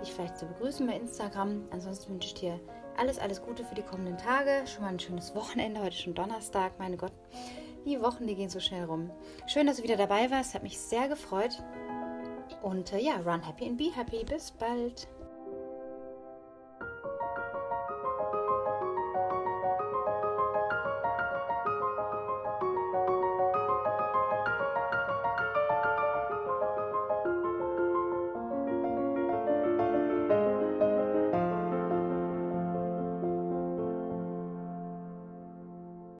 dich 0.00 0.12
vielleicht 0.12 0.38
zu 0.38 0.46
begrüßen 0.46 0.86
bei 0.86 0.96
Instagram. 0.96 1.64
Ansonsten 1.70 2.12
wünsche 2.12 2.28
ich 2.28 2.34
dir 2.34 2.60
alles, 2.96 3.18
alles 3.18 3.42
Gute 3.42 3.64
für 3.64 3.74
die 3.74 3.82
kommenden 3.82 4.18
Tage. 4.18 4.66
Schon 4.66 4.82
mal 4.82 4.90
ein 4.90 5.00
schönes 5.00 5.34
Wochenende. 5.34 5.80
Heute 5.80 5.96
schon 5.96 6.14
Donnerstag. 6.14 6.78
Meine 6.78 6.96
Gott, 6.96 7.12
die 7.84 8.00
Wochen, 8.00 8.26
die 8.26 8.34
gehen 8.34 8.50
so 8.50 8.60
schnell 8.60 8.84
rum. 8.84 9.10
Schön, 9.46 9.66
dass 9.66 9.76
du 9.76 9.82
wieder 9.82 9.96
dabei 9.96 10.30
warst. 10.30 10.54
Hat 10.54 10.62
mich 10.62 10.78
sehr 10.78 11.08
gefreut. 11.08 11.62
Und 12.62 12.92
äh, 12.92 12.98
ja, 12.98 13.16
run 13.16 13.42
happy 13.42 13.66
and 13.66 13.78
be 13.78 13.90
happy. 13.94 14.24
Bis 14.24 14.50
bald. 14.50 15.08